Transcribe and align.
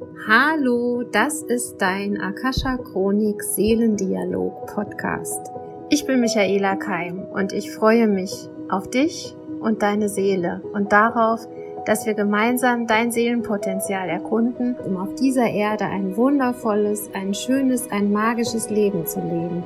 Hallo, 0.00 1.02
das 1.02 1.42
ist 1.42 1.78
dein 1.78 2.20
Akasha 2.20 2.76
Chronik 2.76 3.42
Seelendialog 3.42 4.66
Podcast. 4.66 5.50
Ich 5.90 6.06
bin 6.06 6.20
Michaela 6.20 6.76
Keim 6.76 7.22
und 7.32 7.52
ich 7.52 7.72
freue 7.72 8.06
mich 8.06 8.48
auf 8.68 8.88
dich 8.88 9.34
und 9.58 9.82
deine 9.82 10.08
Seele 10.08 10.62
und 10.72 10.92
darauf, 10.92 11.40
dass 11.84 12.06
wir 12.06 12.14
gemeinsam 12.14 12.86
dein 12.86 13.10
Seelenpotenzial 13.10 14.08
erkunden, 14.08 14.76
um 14.76 14.96
auf 14.98 15.16
dieser 15.16 15.50
Erde 15.50 15.86
ein 15.86 16.16
wundervolles, 16.16 17.10
ein 17.12 17.34
schönes, 17.34 17.90
ein 17.90 18.12
magisches 18.12 18.70
Leben 18.70 19.04
zu 19.04 19.18
leben. 19.18 19.64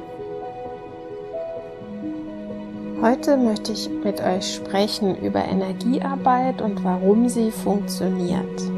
Heute 3.03 3.37
möchte 3.37 3.73
ich 3.73 3.91
mit 4.03 4.23
euch 4.23 4.55
sprechen 4.55 5.15
über 5.17 5.45
Energiearbeit 5.45 6.63
und 6.63 6.85
warum 6.85 7.29
sie 7.29 7.51
funktioniert. 7.51 8.72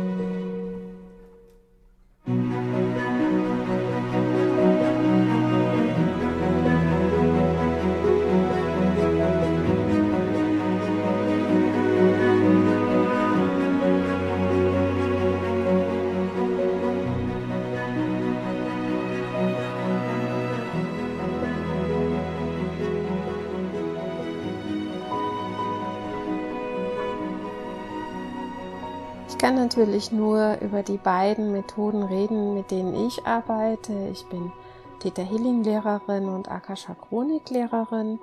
Natürlich 29.64 30.12
nur 30.12 30.58
über 30.60 30.82
die 30.82 30.98
beiden 30.98 31.50
Methoden 31.50 32.02
reden, 32.02 32.52
mit 32.52 32.70
denen 32.70 33.06
ich 33.06 33.24
arbeite. 33.24 33.94
Ich 34.12 34.26
bin 34.26 34.52
Theta 35.00 35.22
Healing 35.22 35.64
Lehrerin 35.64 36.28
und 36.28 36.50
Akasha 36.50 36.94
Chronik 36.94 37.48
Lehrerin 37.48 38.18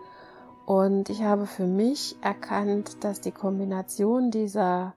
und 0.68 1.10
ich 1.10 1.24
habe 1.24 1.48
für 1.48 1.66
mich 1.66 2.16
erkannt, 2.22 3.04
dass 3.04 3.22
die 3.22 3.32
Kombination 3.32 4.30
dieser 4.30 4.94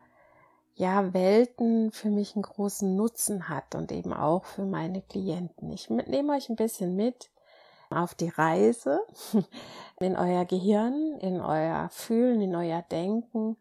ja, 0.74 1.14
Welten 1.14 1.90
für 1.92 2.10
mich 2.10 2.34
einen 2.34 2.42
großen 2.42 2.94
Nutzen 2.94 3.48
hat 3.48 3.74
und 3.74 3.90
eben 3.90 4.12
auch 4.12 4.44
für 4.44 4.66
meine 4.66 5.00
Klienten. 5.00 5.72
Ich 5.72 5.88
nehme 5.88 6.34
euch 6.34 6.50
ein 6.50 6.56
bisschen 6.56 6.94
mit 6.94 7.30
auf 7.88 8.14
die 8.14 8.28
Reise 8.28 9.00
in 9.98 10.14
euer 10.14 10.44
Gehirn, 10.44 11.16
in 11.20 11.40
euer 11.40 11.88
Fühlen, 11.88 12.42
in 12.42 12.54
euer 12.54 12.82
Denken 12.82 13.56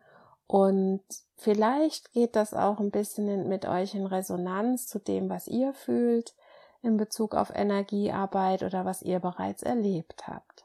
und 0.54 1.02
vielleicht 1.36 2.12
geht 2.12 2.36
das 2.36 2.54
auch 2.54 2.80
ein 2.80 2.92
bisschen 2.92 3.50
mit 3.50 3.66
euch 3.66 3.96
in 3.96 4.06
Resonanz 4.06 4.86
zu 4.86 5.00
dem, 5.00 5.28
was 5.28 5.48
ihr 5.48 5.74
fühlt 5.74 6.36
in 6.84 6.96
Bezug 6.96 7.34
auf 7.34 7.50
Energiearbeit 7.50 8.62
oder 8.62 8.86
was 8.86 9.02
ihr 9.02 9.20
bereits 9.20 9.64
erlebt 9.64 10.28
habt. 10.28 10.64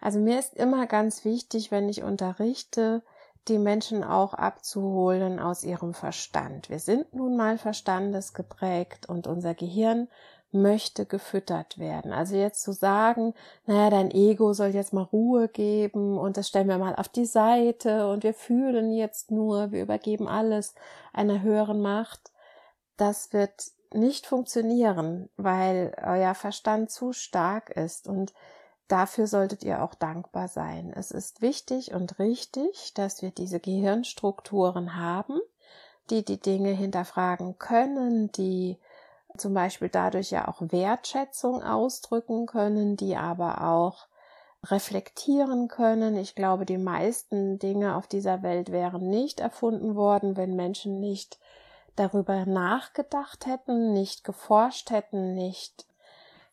Also 0.00 0.20
mir 0.20 0.38
ist 0.38 0.54
immer 0.54 0.86
ganz 0.86 1.24
wichtig, 1.24 1.72
wenn 1.72 1.88
ich 1.88 2.04
unterrichte, 2.04 3.02
die 3.48 3.58
Menschen 3.58 4.04
auch 4.04 4.34
abzuholen 4.34 5.40
aus 5.40 5.64
ihrem 5.64 5.94
Verstand. 5.94 6.70
Wir 6.70 6.78
sind 6.78 7.12
nun 7.12 7.36
mal 7.36 7.58
verstandesgeprägt 7.58 9.08
und 9.08 9.26
unser 9.26 9.54
Gehirn 9.54 10.06
möchte 10.50 11.04
gefüttert 11.04 11.78
werden. 11.78 12.12
Also 12.12 12.36
jetzt 12.36 12.62
zu 12.62 12.72
sagen, 12.72 13.34
naja, 13.66 13.90
dein 13.90 14.10
Ego 14.10 14.52
soll 14.54 14.68
jetzt 14.68 14.92
mal 14.92 15.02
Ruhe 15.02 15.48
geben 15.48 16.18
und 16.18 16.36
das 16.36 16.48
stellen 16.48 16.68
wir 16.68 16.78
mal 16.78 16.96
auf 16.96 17.08
die 17.08 17.26
Seite 17.26 18.08
und 18.08 18.24
wir 18.24 18.34
fühlen 18.34 18.92
jetzt 18.92 19.30
nur, 19.30 19.72
wir 19.72 19.82
übergeben 19.82 20.26
alles 20.26 20.74
einer 21.12 21.42
höheren 21.42 21.80
Macht, 21.82 22.32
das 22.96 23.32
wird 23.32 23.72
nicht 23.92 24.26
funktionieren, 24.26 25.28
weil 25.36 25.94
euer 26.02 26.34
Verstand 26.34 26.90
zu 26.90 27.12
stark 27.12 27.70
ist 27.70 28.08
und 28.08 28.32
dafür 28.88 29.26
solltet 29.26 29.64
ihr 29.64 29.82
auch 29.82 29.94
dankbar 29.94 30.48
sein. 30.48 30.92
Es 30.94 31.10
ist 31.10 31.42
wichtig 31.42 31.92
und 31.92 32.18
richtig, 32.18 32.94
dass 32.94 33.22
wir 33.22 33.30
diese 33.30 33.60
Gehirnstrukturen 33.60 34.96
haben, 34.96 35.40
die 36.10 36.24
die 36.24 36.40
Dinge 36.40 36.70
hinterfragen 36.70 37.58
können, 37.58 38.32
die 38.32 38.78
zum 39.38 39.54
Beispiel 39.54 39.88
dadurch 39.88 40.30
ja 40.30 40.48
auch 40.48 40.60
Wertschätzung 40.60 41.62
ausdrücken 41.62 42.46
können, 42.46 42.96
die 42.96 43.16
aber 43.16 43.66
auch 43.66 44.08
reflektieren 44.64 45.68
können. 45.68 46.16
Ich 46.16 46.34
glaube, 46.34 46.66
die 46.66 46.78
meisten 46.78 47.58
Dinge 47.58 47.96
auf 47.96 48.06
dieser 48.06 48.42
Welt 48.42 48.72
wären 48.72 49.08
nicht 49.08 49.40
erfunden 49.40 49.94
worden, 49.94 50.36
wenn 50.36 50.56
Menschen 50.56 51.00
nicht 51.00 51.38
darüber 51.96 52.46
nachgedacht 52.46 53.46
hätten, 53.46 53.92
nicht 53.92 54.24
geforscht 54.24 54.90
hätten, 54.90 55.34
nicht 55.34 55.86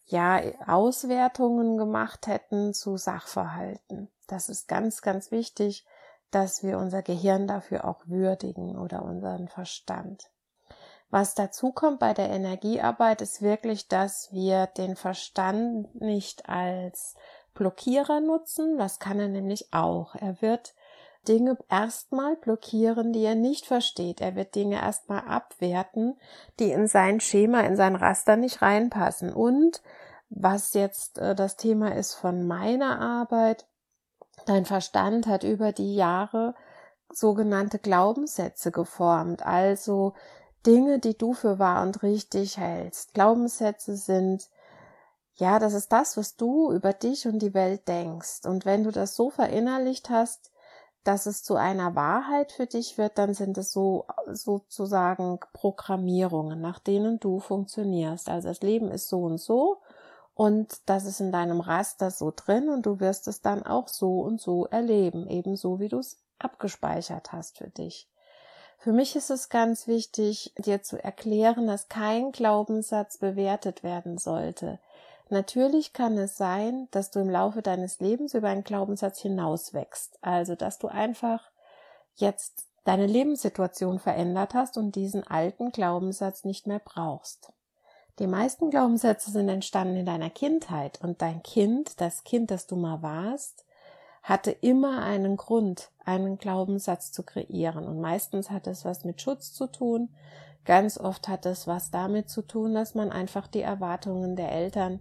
ja 0.05 0.39
Auswertungen 0.67 1.77
gemacht 1.77 2.27
hätten 2.27 2.73
zu 2.73 2.97
Sachverhalten. 2.97 4.09
Das 4.27 4.49
ist 4.49 4.67
ganz, 4.67 5.01
ganz 5.01 5.31
wichtig, 5.31 5.85
dass 6.31 6.63
wir 6.63 6.77
unser 6.77 7.01
Gehirn 7.01 7.47
dafür 7.47 7.85
auch 7.85 8.01
würdigen 8.05 8.77
oder 8.77 9.03
unseren 9.03 9.47
Verstand. 9.47 10.29
Was 11.15 11.33
dazu 11.33 11.71
kommt 11.71 11.99
bei 11.99 12.13
der 12.13 12.29
Energiearbeit 12.29 13.21
ist 13.21 13.41
wirklich, 13.41 13.87
dass 13.87 14.33
wir 14.33 14.67
den 14.67 14.97
Verstand 14.97 15.95
nicht 16.01 16.49
als 16.49 17.15
Blockierer 17.53 18.19
nutzen. 18.19 18.77
Das 18.77 18.99
kann 18.99 19.21
er 19.21 19.29
nämlich 19.29 19.73
auch. 19.73 20.15
Er 20.15 20.41
wird 20.41 20.75
Dinge 21.25 21.57
erstmal 21.69 22.35
blockieren, 22.35 23.13
die 23.13 23.23
er 23.23 23.35
nicht 23.35 23.65
versteht. 23.65 24.19
Er 24.19 24.35
wird 24.35 24.55
Dinge 24.55 24.75
erstmal 24.75 25.21
abwerten, 25.21 26.17
die 26.59 26.71
in 26.71 26.85
sein 26.85 27.21
Schema, 27.21 27.61
in 27.61 27.77
sein 27.77 27.95
Raster 27.95 28.35
nicht 28.35 28.61
reinpassen. 28.61 29.31
Und 29.31 29.81
was 30.27 30.73
jetzt 30.73 31.17
äh, 31.17 31.33
das 31.33 31.55
Thema 31.55 31.95
ist 31.95 32.13
von 32.13 32.45
meiner 32.45 32.99
Arbeit, 32.99 33.65
dein 34.47 34.65
Verstand 34.65 35.27
hat 35.27 35.45
über 35.45 35.71
die 35.71 35.95
Jahre 35.95 36.55
sogenannte 37.09 37.79
Glaubenssätze 37.79 38.69
geformt, 38.73 39.45
also 39.45 40.13
Dinge, 40.65 40.99
die 40.99 41.17
du 41.17 41.33
für 41.33 41.59
wahr 41.59 41.83
und 41.83 42.03
richtig 42.03 42.57
hältst. 42.57 43.13
Glaubenssätze 43.13 43.95
sind, 43.95 44.49
ja, 45.35 45.59
das 45.59 45.73
ist 45.73 45.91
das, 45.91 46.17
was 46.17 46.35
du 46.35 46.71
über 46.71 46.93
dich 46.93 47.27
und 47.27 47.39
die 47.39 47.53
Welt 47.53 47.87
denkst. 47.87 48.45
Und 48.45 48.65
wenn 48.65 48.83
du 48.83 48.91
das 48.91 49.15
so 49.15 49.29
verinnerlicht 49.29 50.09
hast, 50.09 50.51
dass 51.03 51.27
es 51.27 51.43
zu 51.43 51.55
einer 51.55 51.93
Wahrheit 51.95 52.51
für 52.51 52.65
dich 52.65 52.97
wird, 52.97 53.17
dann 53.17 53.33
sind 53.33 53.57
es 53.57 53.71
so 53.71 54.05
sozusagen 54.31 55.39
Programmierungen, 55.53 56.59
nach 56.59 56.79
denen 56.79 57.19
du 57.19 57.39
funktionierst. 57.39 58.27
Also 58.27 58.47
das 58.47 58.61
Leben 58.61 58.89
ist 58.89 59.07
so 59.07 59.21
und 59.23 59.37
so 59.37 59.81
und 60.33 60.89
das 60.89 61.05
ist 61.05 61.21
in 61.21 61.31
deinem 61.31 61.61
Raster 61.61 62.11
so 62.11 62.33
drin 62.35 62.69
und 62.69 62.85
du 62.85 62.99
wirst 62.99 63.27
es 63.27 63.41
dann 63.41 63.63
auch 63.63 63.87
so 63.87 64.19
und 64.21 64.41
so 64.41 64.65
erleben, 64.65 65.27
ebenso 65.27 65.79
wie 65.79 65.89
du 65.89 65.99
es 65.99 66.17
abgespeichert 66.39 67.31
hast 67.31 67.59
für 67.59 67.69
dich. 67.69 68.09
Für 68.85 68.93
mich 68.93 69.15
ist 69.15 69.31
es 69.31 69.49
ganz 69.49 69.87
wichtig, 69.87 70.53
dir 70.59 70.83
zu 70.83 71.03
erklären, 71.03 71.65
dass 71.65 71.89
kein 71.89 72.31
Glaubenssatz 72.31 73.17
bewertet 73.17 73.81
werden 73.81 74.19
sollte. 74.19 74.77
Natürlich 75.29 75.91
kann 75.91 76.15
es 76.19 76.37
sein, 76.37 76.87
dass 76.91 77.09
du 77.09 77.17
im 77.17 77.31
Laufe 77.31 77.63
deines 77.63 77.99
Lebens 77.99 78.35
über 78.35 78.49
einen 78.49 78.63
Glaubenssatz 78.63 79.21
hinauswächst. 79.21 80.19
Also, 80.21 80.53
dass 80.53 80.77
du 80.77 80.87
einfach 80.87 81.49
jetzt 82.17 82.67
deine 82.83 83.07
Lebenssituation 83.07 83.97
verändert 83.97 84.53
hast 84.53 84.77
und 84.77 84.93
diesen 84.93 85.25
alten 85.25 85.71
Glaubenssatz 85.71 86.43
nicht 86.43 86.67
mehr 86.67 86.77
brauchst. 86.77 87.51
Die 88.19 88.27
meisten 88.27 88.69
Glaubenssätze 88.69 89.31
sind 89.31 89.49
entstanden 89.49 89.95
in 89.95 90.05
deiner 90.05 90.29
Kindheit 90.29 91.01
und 91.01 91.23
dein 91.23 91.41
Kind, 91.41 91.99
das 91.99 92.23
Kind, 92.23 92.51
das 92.51 92.67
du 92.67 92.75
mal 92.75 93.01
warst, 93.01 93.64
hatte 94.25 94.49
immer 94.49 95.03
einen 95.03 95.37
Grund, 95.37 95.91
einen 96.03 96.39
Glaubenssatz 96.39 97.11
zu 97.11 97.21
kreieren. 97.21 97.87
Und 97.87 98.01
meistens 98.01 98.49
hat 98.49 98.65
es 98.65 98.83
was 98.83 99.05
mit 99.05 99.21
Schutz 99.21 99.53
zu 99.53 99.67
tun. 99.67 100.09
Ganz 100.65 100.97
oft 100.97 101.27
hat 101.27 101.45
es 101.45 101.67
was 101.67 101.91
damit 101.91 102.27
zu 102.27 102.41
tun, 102.41 102.73
dass 102.73 102.95
man 102.95 103.11
einfach 103.11 103.45
die 103.45 103.61
Erwartungen 103.61 104.35
der 104.35 104.51
Eltern 104.51 104.99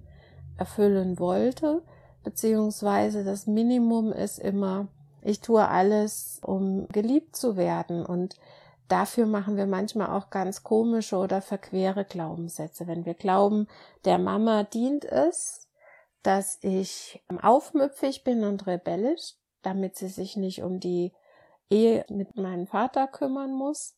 erfüllen 0.59 1.19
wollte, 1.19 1.83
beziehungsweise 2.23 3.25
das 3.25 3.47
Minimum 3.47 4.13
ist 4.13 4.39
immer, 4.39 4.89
ich 5.23 5.41
tue 5.41 5.67
alles, 5.67 6.39
um 6.45 6.87
geliebt 6.89 7.35
zu 7.35 7.57
werden. 7.57 8.05
Und 8.05 8.37
dafür 8.89 9.25
machen 9.25 9.57
wir 9.57 9.67
manchmal 9.67 10.09
auch 10.09 10.29
ganz 10.29 10.63
komische 10.65 11.17
oder 11.17 11.41
verquere 11.41 12.05
Glaubenssätze. 12.05 12.87
Wenn 12.87 13.07
wir 13.07 13.15
glauben, 13.15 13.69
der 14.05 14.19
Mama 14.19 14.65
dient 14.65 15.07
es, 15.07 15.64
dass 16.25 16.59
ich 16.63 17.23
aufmüpfig 17.43 18.25
bin 18.25 18.45
und 18.45 18.67
rebellisch, 18.67 19.35
damit 19.63 19.97
sie 19.97 20.09
sich 20.09 20.37
nicht 20.37 20.63
um 20.63 20.81
die 20.81 21.13
Ehe 21.71 22.05
mit 22.09 22.37
meinem 22.37 22.67
Vater 22.67 23.07
kümmern 23.07 23.53
muss, 23.53 23.95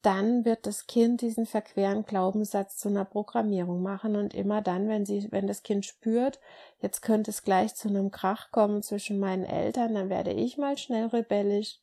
dann 0.00 0.44
wird 0.44 0.66
das 0.66 0.86
Kind 0.86 1.20
diesen 1.20 1.46
verqueren 1.46 2.04
Glaubenssatz 2.04 2.78
zu 2.78 2.88
einer 2.88 3.04
Programmierung 3.04 3.82
machen 3.82 4.14
und 4.14 4.32
immer 4.34 4.62
dann, 4.62 4.88
wenn 4.88 5.04
sie, 5.04 5.26
wenn 5.32 5.48
das 5.48 5.64
Kind 5.64 5.84
spürt, 5.84 6.38
jetzt 6.78 7.02
könnte 7.02 7.32
es 7.32 7.42
gleich 7.42 7.74
zu 7.74 7.88
einem 7.88 8.12
Krach 8.12 8.52
kommen 8.52 8.82
zwischen 8.82 9.18
meinen 9.18 9.44
Eltern, 9.44 9.94
dann 9.94 10.08
werde 10.08 10.32
ich 10.32 10.58
mal 10.58 10.78
schnell 10.78 11.06
rebellisch, 11.06 11.80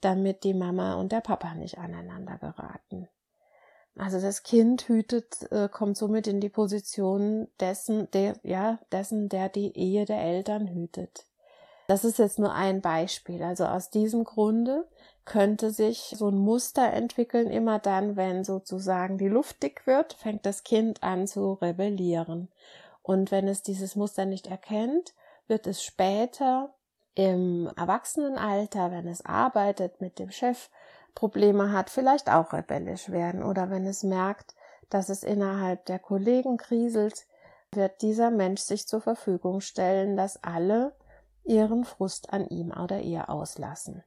damit 0.00 0.44
die 0.44 0.54
Mama 0.54 0.94
und 0.94 1.10
der 1.10 1.20
Papa 1.20 1.54
nicht 1.54 1.78
aneinander 1.78 2.38
geraten. 2.38 3.08
Also 3.98 4.20
das 4.20 4.42
Kind 4.42 4.88
hütet, 4.88 5.50
äh, 5.50 5.68
kommt 5.70 5.96
somit 5.96 6.26
in 6.26 6.40
die 6.40 6.50
Position 6.50 7.48
dessen, 7.60 8.10
der, 8.10 8.34
ja, 8.42 8.78
dessen, 8.92 9.28
der 9.28 9.48
die 9.48 9.76
Ehe 9.76 10.04
der 10.04 10.20
Eltern 10.20 10.68
hütet. 10.68 11.24
Das 11.86 12.04
ist 12.04 12.18
jetzt 12.18 12.38
nur 12.38 12.52
ein 12.52 12.82
Beispiel. 12.82 13.42
Also 13.42 13.64
aus 13.64 13.90
diesem 13.90 14.24
Grunde 14.24 14.86
könnte 15.24 15.70
sich 15.70 16.14
so 16.16 16.28
ein 16.28 16.36
Muster 16.36 16.92
entwickeln. 16.92 17.50
Immer 17.50 17.78
dann, 17.78 18.16
wenn 18.16 18.44
sozusagen 18.44 19.18
die 19.18 19.28
Luft 19.28 19.62
dick 19.62 19.86
wird, 19.86 20.12
fängt 20.14 20.44
das 20.44 20.62
Kind 20.62 21.02
an 21.02 21.26
zu 21.26 21.54
rebellieren. 21.54 22.48
Und 23.02 23.30
wenn 23.30 23.48
es 23.48 23.62
dieses 23.62 23.96
Muster 23.96 24.26
nicht 24.26 24.48
erkennt, 24.48 25.14
wird 25.46 25.66
es 25.66 25.82
später 25.82 26.74
im 27.14 27.70
Erwachsenenalter, 27.76 28.90
wenn 28.90 29.06
es 29.06 29.24
arbeitet 29.24 30.00
mit 30.00 30.18
dem 30.18 30.30
Chef, 30.30 30.68
Probleme 31.16 31.72
hat, 31.72 31.90
vielleicht 31.90 32.30
auch 32.30 32.52
rebellisch 32.52 33.10
werden 33.10 33.42
oder 33.42 33.70
wenn 33.70 33.86
es 33.86 34.04
merkt, 34.04 34.54
dass 34.90 35.08
es 35.08 35.24
innerhalb 35.24 35.84
der 35.86 35.98
Kollegen 35.98 36.58
kriselt, 36.58 37.26
wird 37.72 38.02
dieser 38.02 38.30
Mensch 38.30 38.60
sich 38.60 38.86
zur 38.86 39.00
Verfügung 39.00 39.60
stellen, 39.60 40.16
dass 40.16 40.44
alle 40.44 40.94
ihren 41.42 41.84
Frust 41.84 42.32
an 42.32 42.46
ihm 42.46 42.70
oder 42.70 43.00
ihr 43.00 43.28
auslassen. 43.28 44.04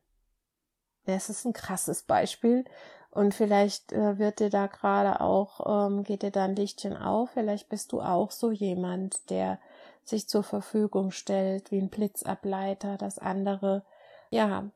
Das 1.05 1.29
ist 1.29 1.45
ein 1.45 1.53
krasses 1.53 2.03
Beispiel 2.03 2.63
und 3.11 3.33
vielleicht 3.33 3.91
äh, 3.91 4.19
wird 4.19 4.39
dir 4.39 4.51
da 4.51 4.67
gerade 4.67 5.19
auch, 5.19 5.87
ähm, 5.87 6.03
geht 6.03 6.21
dir 6.21 6.31
da 6.31 6.45
ein 6.45 6.55
Lichtchen 6.55 6.95
auf, 6.95 7.31
vielleicht 7.31 7.69
bist 7.69 7.91
du 7.91 8.01
auch 8.01 8.29
so 8.31 8.51
jemand, 8.51 9.29
der 9.31 9.59
sich 10.03 10.29
zur 10.29 10.43
Verfügung 10.43 11.11
stellt, 11.11 11.71
wie 11.71 11.79
ein 11.79 11.89
Blitzableiter, 11.89 12.97
dass 12.97 13.17
andere, 13.17 13.83
ja, 14.29 14.69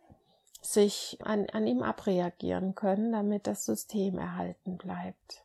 sich 0.65 1.18
an, 1.24 1.48
an 1.51 1.68
ihm 1.68 1.83
abreagieren 1.83 2.75
können, 2.75 3.12
damit 3.12 3.48
das 3.48 3.65
System 3.65 4.18
erhalten 4.18 4.77
bleibt. 4.77 5.44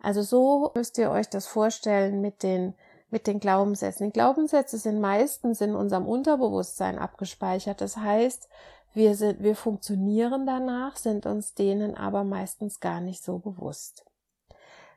Also 0.00 0.22
so 0.22 0.72
müsst 0.74 0.98
ihr 0.98 1.10
euch 1.10 1.30
das 1.30 1.46
vorstellen 1.46 2.20
mit 2.20 2.42
den, 2.42 2.74
mit 3.10 3.26
den 3.26 3.40
Glaubenssätzen. 3.40 4.08
Die 4.08 4.12
Glaubenssätze 4.12 4.76
sind 4.76 5.00
meistens 5.00 5.60
in 5.60 5.74
unserem 5.74 6.06
Unterbewusstsein 6.06 6.98
abgespeichert. 6.98 7.80
Das 7.80 7.96
heißt, 7.96 8.48
wir 8.92 9.14
sind, 9.14 9.42
wir 9.42 9.56
funktionieren 9.56 10.46
danach, 10.46 10.96
sind 10.96 11.26
uns 11.26 11.54
denen 11.54 11.96
aber 11.96 12.22
meistens 12.22 12.80
gar 12.80 13.00
nicht 13.00 13.24
so 13.24 13.38
bewusst. 13.38 14.04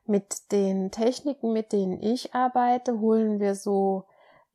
Mit 0.05 0.51
den 0.51 0.91
Techniken, 0.91 1.53
mit 1.53 1.71
denen 1.71 2.01
ich 2.01 2.33
arbeite, 2.33 2.99
holen 2.99 3.39
wir 3.39 3.55
so 3.55 4.05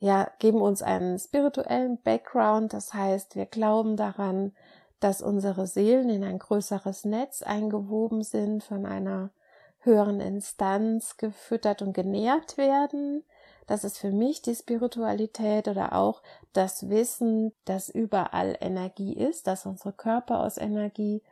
ja, 0.03 0.29
geben 0.41 0.61
uns 0.61 0.83
einen 0.83 1.17
spirituellen 1.17 1.97
Background. 2.03 2.73
Das 2.73 2.93
heißt, 2.93 3.37
wir 3.37 3.47
glauben 3.47 3.97
daran, 3.97 4.53
dass 4.99 5.23
unsere 5.23 5.69
Seelen 5.69 6.11
in 6.11 6.25
ein 6.25 6.41
größeres 6.41 7.05
Netz 7.05 7.43
eingewoben 7.43 8.25
sind, 8.25 8.65
von 8.65 8.85
einer 8.85 9.31
höheren 9.79 10.21
Instanz 10.21 11.19
gefüttert 11.19 11.83
und 11.83 11.93
genährt 11.93 12.59
werden. 12.59 13.23
Das 13.69 13.85
ist 13.85 13.97
für 13.97 14.11
mich 14.11 14.43
die 14.43 14.57
Spiritualität 14.57 15.69
oder 15.69 15.93
auch 15.93 16.23
das 16.53 16.89
Wissen, 16.89 17.53
dass 17.65 17.89
überall 17.89 18.57
Energie 18.61 19.13
ist, 19.13 19.47
dass 19.47 19.67
unsere 19.67 19.93
Körper 19.93 20.41
aus 20.41 20.59
Energie 20.59 21.23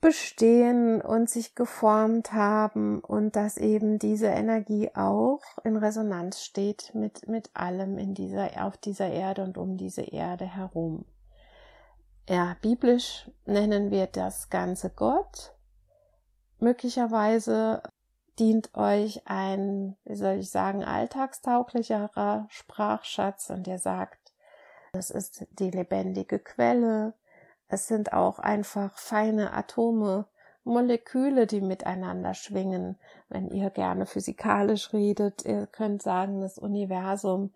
bestehen 0.00 1.00
und 1.00 1.28
sich 1.28 1.54
geformt 1.54 2.32
haben 2.32 3.00
und 3.00 3.34
dass 3.34 3.56
eben 3.56 3.98
diese 3.98 4.28
Energie 4.28 4.90
auch 4.94 5.40
in 5.64 5.76
Resonanz 5.76 6.42
steht 6.42 6.94
mit, 6.94 7.26
mit 7.28 7.50
allem 7.54 7.98
in 7.98 8.14
dieser, 8.14 8.64
auf 8.64 8.76
dieser 8.76 9.10
Erde 9.10 9.42
und 9.42 9.58
um 9.58 9.76
diese 9.76 10.02
Erde 10.02 10.46
herum. 10.46 11.04
Ja, 12.28 12.56
biblisch 12.60 13.30
nennen 13.46 13.90
wir 13.90 14.06
das 14.06 14.50
Ganze 14.50 14.90
Gott. 14.90 15.54
Möglicherweise 16.60 17.82
dient 18.38 18.74
euch 18.76 19.22
ein, 19.26 19.96
wie 20.04 20.14
soll 20.14 20.36
ich 20.36 20.50
sagen, 20.50 20.84
alltagstauglicherer 20.84 22.46
Sprachschatz 22.50 23.50
und 23.50 23.66
der 23.66 23.78
sagt, 23.78 24.32
es 24.92 25.10
ist 25.10 25.46
die 25.58 25.70
lebendige 25.70 26.38
Quelle, 26.38 27.14
es 27.68 27.86
sind 27.86 28.12
auch 28.12 28.38
einfach 28.38 28.96
feine 28.96 29.52
Atome, 29.52 30.26
Moleküle, 30.64 31.46
die 31.46 31.60
miteinander 31.60 32.34
schwingen. 32.34 32.96
Wenn 33.28 33.48
ihr 33.48 33.70
gerne 33.70 34.06
physikalisch 34.06 34.92
redet, 34.92 35.44
ihr 35.44 35.66
könnt 35.66 36.02
sagen, 36.02 36.40
das 36.40 36.58
Universum. 36.58 37.52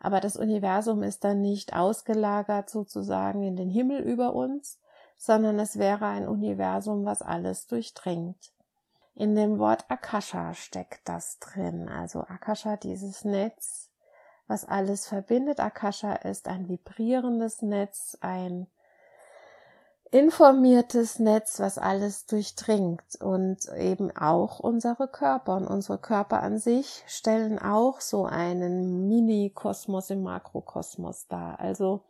Aber 0.00 0.20
das 0.20 0.36
Universum 0.36 1.02
ist 1.02 1.24
dann 1.24 1.40
nicht 1.40 1.74
ausgelagert 1.74 2.68
sozusagen 2.68 3.42
in 3.42 3.56
den 3.56 3.70
Himmel 3.70 4.00
über 4.00 4.34
uns, 4.34 4.78
sondern 5.16 5.58
es 5.58 5.78
wäre 5.78 6.06
ein 6.06 6.28
Universum, 6.28 7.04
was 7.04 7.22
alles 7.22 7.66
durchdringt. 7.66 8.52
In 9.14 9.36
dem 9.36 9.58
Wort 9.58 9.84
Akasha 9.88 10.54
steckt 10.54 11.08
das 11.08 11.38
drin. 11.38 11.88
Also 11.88 12.20
Akasha, 12.20 12.76
dieses 12.76 13.24
Netz, 13.24 13.90
was 14.46 14.64
alles 14.64 15.06
verbindet. 15.06 15.60
Akasha 15.60 16.14
ist 16.14 16.48
ein 16.48 16.68
vibrierendes 16.68 17.62
Netz, 17.62 18.18
ein 18.20 18.66
informiertes 20.10 21.18
Netz, 21.18 21.58
was 21.58 21.78
alles 21.78 22.26
durchdringt 22.26 23.16
und 23.20 23.68
eben 23.76 24.16
auch 24.16 24.60
unsere 24.60 25.08
Körper 25.08 25.56
und 25.56 25.66
unsere 25.66 25.98
Körper 25.98 26.42
an 26.42 26.58
sich 26.58 27.02
stellen 27.06 27.58
auch 27.58 28.00
so 28.00 28.24
einen 28.24 29.08
Mini-Kosmos 29.08 30.10
im 30.10 30.22
Makrokosmos 30.22 31.26
dar. 31.26 31.58
Also 31.58 32.02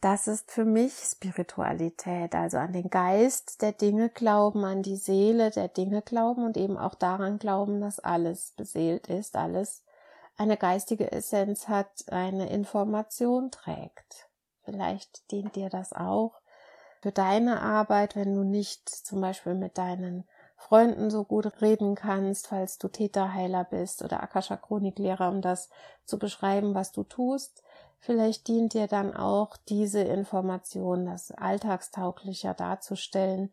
das 0.00 0.26
ist 0.26 0.50
für 0.50 0.64
mich 0.64 0.94
Spiritualität, 0.94 2.34
also 2.34 2.58
an 2.58 2.72
den 2.72 2.90
Geist 2.90 3.62
der 3.62 3.70
Dinge 3.70 4.08
glauben, 4.08 4.64
an 4.64 4.82
die 4.82 4.96
Seele 4.96 5.50
der 5.50 5.68
Dinge 5.68 6.02
glauben 6.02 6.44
und 6.44 6.56
eben 6.56 6.76
auch 6.76 6.96
daran 6.96 7.38
glauben, 7.38 7.80
dass 7.80 8.00
alles 8.00 8.52
beseelt 8.56 9.08
ist, 9.08 9.36
alles 9.36 9.84
eine 10.36 10.56
geistige 10.56 11.12
Essenz 11.12 11.68
hat, 11.68 12.06
eine 12.08 12.50
Information 12.50 13.52
trägt. 13.52 14.28
Vielleicht 14.64 15.30
dient 15.30 15.54
dir 15.54 15.68
das 15.68 15.92
auch 15.92 16.41
für 17.02 17.10
deine 17.10 17.60
Arbeit, 17.60 18.14
wenn 18.14 18.34
du 18.34 18.44
nicht 18.44 18.88
zum 18.88 19.20
Beispiel 19.20 19.54
mit 19.54 19.76
deinen 19.76 20.24
Freunden 20.56 21.10
so 21.10 21.24
gut 21.24 21.60
reden 21.60 21.96
kannst, 21.96 22.46
falls 22.46 22.78
du 22.78 22.86
Täterheiler 22.86 23.64
bist 23.64 24.04
oder 24.04 24.22
Akasha 24.22 24.56
Chroniklehrer, 24.56 25.28
um 25.28 25.42
das 25.42 25.68
zu 26.04 26.20
beschreiben, 26.20 26.76
was 26.76 26.92
du 26.92 27.02
tust. 27.02 27.64
Vielleicht 27.98 28.46
dient 28.46 28.74
dir 28.74 28.86
dann 28.86 29.16
auch 29.16 29.56
diese 29.68 30.00
Information, 30.02 31.06
das 31.06 31.32
alltagstauglicher 31.32 32.54
darzustellen. 32.54 33.50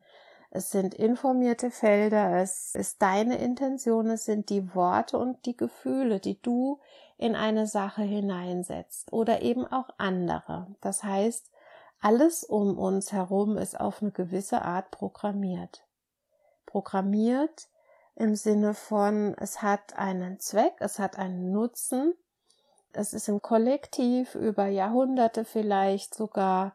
Es 0.51 0.69
sind 0.69 0.93
informierte 0.93 1.71
Felder, 1.71 2.37
es 2.37 2.75
ist 2.75 3.01
deine 3.01 3.39
Intention, 3.39 4.11
es 4.11 4.25
sind 4.25 4.51
die 4.51 4.75
Worte 4.75 5.17
und 5.17 5.45
die 5.47 5.57
Gefühle, 5.57 6.19
die 6.19 6.39
du 6.39 6.79
in 7.17 7.35
eine 7.35 7.65
Sache 7.65 8.03
hineinsetzt 8.03 9.11
oder 9.11 9.41
eben 9.41 9.65
auch 9.65 9.89
andere. 9.97 10.67
Das 10.81 11.03
heißt, 11.03 11.48
alles 12.01 12.43
um 12.43 12.77
uns 12.77 13.11
herum 13.11 13.57
ist 13.57 13.79
auf 13.79 14.01
eine 14.01 14.11
gewisse 14.11 14.61
Art 14.61 14.91
programmiert. 14.91 15.85
Programmiert 16.65 17.67
im 18.15 18.35
Sinne 18.35 18.73
von, 18.73 19.35
es 19.37 19.61
hat 19.61 19.97
einen 19.97 20.39
Zweck, 20.39 20.73
es 20.79 20.99
hat 20.99 21.17
einen 21.17 21.51
Nutzen, 21.51 22.13
es 22.93 23.13
ist 23.13 23.27
im 23.27 23.41
Kollektiv 23.41 24.35
über 24.35 24.67
Jahrhunderte 24.67 25.45
vielleicht 25.45 26.15
sogar 26.15 26.73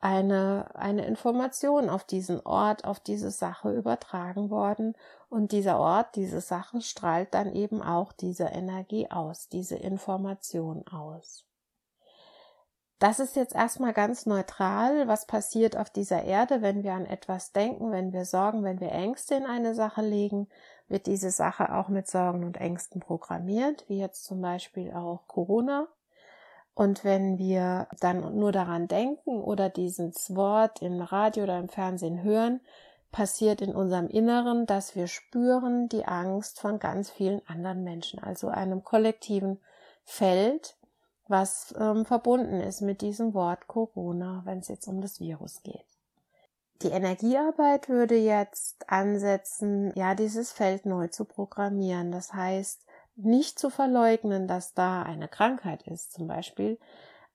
eine, 0.00 0.66
eine 0.74 1.06
Information 1.06 1.88
auf 1.88 2.04
diesen 2.04 2.40
Ort, 2.44 2.84
auf 2.84 3.00
diese 3.00 3.30
Sache 3.30 3.72
übertragen 3.72 4.50
worden 4.50 4.94
und 5.30 5.52
dieser 5.52 5.78
Ort, 5.78 6.16
diese 6.16 6.40
Sache 6.42 6.82
strahlt 6.82 7.32
dann 7.32 7.52
eben 7.52 7.82
auch 7.82 8.12
diese 8.12 8.44
Energie 8.44 9.10
aus, 9.10 9.48
diese 9.48 9.76
Information 9.76 10.86
aus. 10.88 11.46
Das 12.98 13.18
ist 13.18 13.36
jetzt 13.36 13.54
erstmal 13.54 13.92
ganz 13.92 14.24
neutral, 14.24 15.08
was 15.08 15.26
passiert 15.26 15.76
auf 15.76 15.90
dieser 15.90 16.22
Erde, 16.22 16.62
wenn 16.62 16.84
wir 16.84 16.94
an 16.94 17.06
etwas 17.06 17.52
denken, 17.52 17.90
wenn 17.90 18.12
wir 18.12 18.24
Sorgen, 18.24 18.62
wenn 18.62 18.80
wir 18.80 18.92
Ängste 18.92 19.34
in 19.34 19.46
eine 19.46 19.74
Sache 19.74 20.00
legen, 20.00 20.48
wird 20.88 21.06
diese 21.06 21.30
Sache 21.30 21.74
auch 21.74 21.88
mit 21.88 22.08
Sorgen 22.08 22.44
und 22.44 22.58
Ängsten 22.58 23.00
programmiert, 23.00 23.84
wie 23.88 23.98
jetzt 23.98 24.24
zum 24.24 24.40
Beispiel 24.40 24.92
auch 24.92 25.26
Corona. 25.26 25.88
Und 26.74 27.04
wenn 27.04 27.38
wir 27.38 27.88
dann 28.00 28.36
nur 28.38 28.52
daran 28.52 28.88
denken 28.88 29.40
oder 29.40 29.68
dieses 29.68 30.34
Wort 30.34 30.82
im 30.82 31.00
Radio 31.00 31.44
oder 31.44 31.58
im 31.58 31.68
Fernsehen 31.68 32.22
hören, 32.22 32.60
passiert 33.12 33.60
in 33.60 33.74
unserem 33.74 34.08
Inneren, 34.08 34.66
dass 34.66 34.96
wir 34.96 35.06
spüren 35.06 35.88
die 35.88 36.04
Angst 36.04 36.60
von 36.60 36.80
ganz 36.80 37.10
vielen 37.10 37.46
anderen 37.46 37.84
Menschen, 37.84 38.18
also 38.18 38.48
einem 38.48 38.82
kollektiven 38.82 39.60
Feld, 40.04 40.76
was 41.28 41.74
ähm, 41.78 42.04
verbunden 42.04 42.60
ist 42.60 42.80
mit 42.80 43.00
diesem 43.00 43.34
Wort 43.34 43.66
Corona, 43.66 44.42
wenn 44.44 44.58
es 44.58 44.68
jetzt 44.68 44.86
um 44.88 45.00
das 45.00 45.20
Virus 45.20 45.62
geht. 45.62 45.84
Die 46.82 46.88
Energiearbeit 46.88 47.88
würde 47.88 48.16
jetzt 48.16 48.90
ansetzen, 48.90 49.92
ja, 49.94 50.14
dieses 50.14 50.52
Feld 50.52 50.84
neu 50.84 51.08
zu 51.08 51.24
programmieren. 51.24 52.12
Das 52.12 52.34
heißt, 52.34 52.84
nicht 53.16 53.58
zu 53.58 53.70
verleugnen, 53.70 54.48
dass 54.48 54.74
da 54.74 55.02
eine 55.02 55.28
Krankheit 55.28 55.86
ist 55.86 56.12
zum 56.12 56.26
Beispiel, 56.26 56.78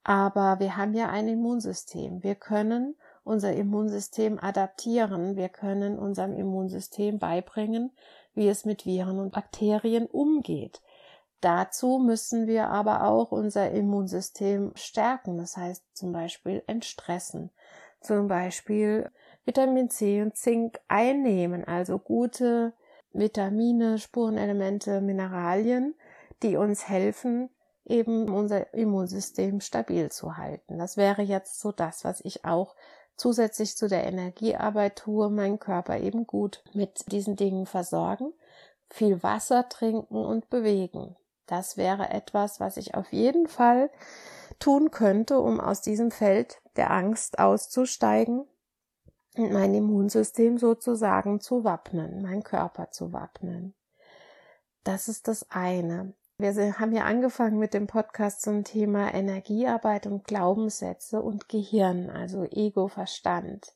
aber 0.03 0.59
wir 0.59 0.77
haben 0.77 0.93
ja 0.93 1.09
ein 1.09 1.27
Immunsystem. 1.27 2.21
Wir 2.23 2.35
können 2.35 2.95
unser 3.23 3.53
Immunsystem 3.53 4.39
adaptieren. 4.39 5.35
Wir 5.35 5.49
können 5.49 5.99
unserem 5.99 6.33
Immunsystem 6.33 7.19
beibringen, 7.19 7.91
wie 8.33 8.47
es 8.47 8.65
mit 8.65 8.85
Viren 8.85 9.19
und 9.19 9.31
Bakterien 9.31 10.05
umgeht. 10.05 10.81
Dazu 11.41 11.99
müssen 11.99 12.47
wir 12.47 12.67
aber 12.67 13.03
auch 13.03 13.31
unser 13.31 13.71
Immunsystem 13.71 14.71
stärken, 14.75 15.37
das 15.37 15.55
heißt 15.55 15.83
zum 15.93 16.11
Beispiel 16.11 16.63
entstressen, 16.67 17.49
zum 18.01 18.27
Beispiel 18.27 19.09
Vitamin 19.45 19.89
C 19.89 20.21
und 20.21 20.35
Zink 20.35 20.79
einnehmen, 20.89 21.63
also 21.63 21.97
gute 21.97 22.73
Vitamine, 23.13 23.97
Spurenelemente, 23.97 25.01
Mineralien, 25.01 25.95
die 26.43 26.57
uns 26.57 26.87
helfen, 26.87 27.49
eben 27.85 28.29
unser 28.29 28.73
Immunsystem 28.73 29.61
stabil 29.61 30.11
zu 30.11 30.37
halten. 30.37 30.77
Das 30.77 30.97
wäre 30.97 31.21
jetzt 31.21 31.59
so 31.59 31.71
das, 31.71 32.03
was 32.03 32.21
ich 32.21 32.45
auch 32.45 32.75
zusätzlich 33.15 33.75
zu 33.75 33.87
der 33.87 34.05
Energiearbeit 34.05 34.97
tue, 34.97 35.29
meinen 35.29 35.59
Körper 35.59 35.99
eben 35.99 36.27
gut 36.27 36.63
mit 36.73 37.11
diesen 37.11 37.35
Dingen 37.35 37.65
versorgen, 37.65 38.33
viel 38.89 39.23
Wasser 39.23 39.67
trinken 39.69 40.17
und 40.17 40.49
bewegen. 40.49 41.15
Das 41.49 41.77
wäre 41.77 42.11
etwas, 42.11 42.59
was 42.59 42.77
ich 42.77 42.93
auf 42.93 43.11
jeden 43.11 43.47
Fall 43.47 43.89
tun 44.59 44.91
könnte, 44.91 45.39
um 45.39 45.59
aus 45.59 45.81
diesem 45.81 46.11
Feld 46.11 46.61
der 46.75 46.91
Angst 46.91 47.39
auszusteigen 47.39 48.45
und 49.35 49.51
mein 49.51 49.73
Immunsystem 49.73 50.59
sozusagen 50.59 51.41
zu 51.41 51.63
wappnen, 51.63 52.21
mein 52.21 52.43
Körper 52.43 52.91
zu 52.91 53.13
wappnen. 53.13 53.73
Das 54.83 55.07
ist 55.07 55.27
das 55.27 55.49
eine. 55.49 56.13
Wir 56.37 56.77
haben 56.77 56.93
ja 56.93 57.05
angefangen 57.05 57.57
mit 57.57 57.73
dem 57.73 57.87
Podcast 57.87 58.43
zum 58.43 58.63
Thema 58.63 59.11
Energiearbeit 59.11 60.05
und 60.05 60.25
Glaubenssätze 60.25 61.19
und 61.19 61.49
Gehirn, 61.49 62.11
also 62.11 62.43
Ego-Verstand. 62.43 63.73